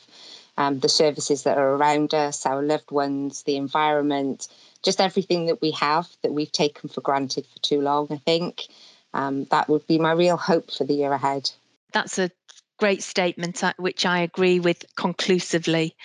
um, 0.57 0.79
the 0.81 0.89
services 0.89 1.43
that 1.43 1.59
are 1.59 1.75
around 1.75 2.15
us, 2.15 2.47
our 2.47 2.63
loved 2.63 2.91
ones, 2.91 3.43
the 3.43 3.57
environment, 3.57 4.49
just 4.83 5.01
everything 5.01 5.47
that 5.47 5.61
we 5.61 5.73
have 5.73 6.09
that 6.23 6.33
we've 6.33 6.53
taken 6.53 6.89
for 6.89 7.01
granted 7.01 7.45
for 7.47 7.59
too 7.61 7.81
long, 7.81 8.07
I 8.11 8.17
think. 8.19 8.69
Um, 9.15 9.45
that 9.51 9.69
would 9.69 9.87
be 9.87 9.99
my 9.99 10.13
real 10.13 10.37
hope 10.37 10.71
for 10.71 10.85
the 10.85 10.95
year 10.95 11.13
ahead. 11.13 11.51
That's 11.93 12.19
a 12.19 12.31
great 12.79 13.03
statement, 13.03 13.65
uh, 13.65 13.73
which 13.79 14.05
I 14.07 14.21
agree 14.21 14.61
with 14.61 14.85
conclusively. 14.97 15.97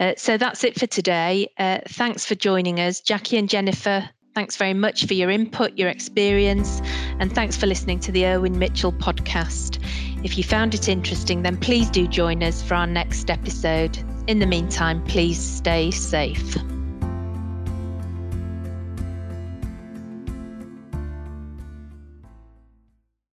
Uh, 0.00 0.14
so 0.16 0.38
that's 0.38 0.64
it 0.64 0.78
for 0.78 0.86
today. 0.86 1.50
Uh, 1.58 1.78
thanks 1.88 2.24
for 2.24 2.34
joining 2.34 2.80
us, 2.80 3.00
Jackie 3.00 3.36
and 3.36 3.48
Jennifer. 3.48 4.08
Thanks 4.34 4.56
very 4.56 4.72
much 4.72 5.04
for 5.04 5.12
your 5.12 5.30
input, 5.30 5.76
your 5.76 5.88
experience, 5.88 6.80
and 7.18 7.32
thanks 7.34 7.56
for 7.56 7.66
listening 7.66 8.00
to 8.00 8.12
the 8.12 8.26
Irwin 8.26 8.58
Mitchell 8.58 8.92
podcast. 8.92 9.78
If 10.24 10.38
you 10.38 10.44
found 10.44 10.74
it 10.74 10.88
interesting, 10.88 11.42
then 11.42 11.58
please 11.58 11.90
do 11.90 12.08
join 12.08 12.42
us 12.42 12.62
for 12.62 12.74
our 12.74 12.86
next 12.86 13.28
episode. 13.28 13.98
In 14.28 14.38
the 14.38 14.46
meantime, 14.46 15.04
please 15.04 15.38
stay 15.38 15.90
safe. 15.90 16.56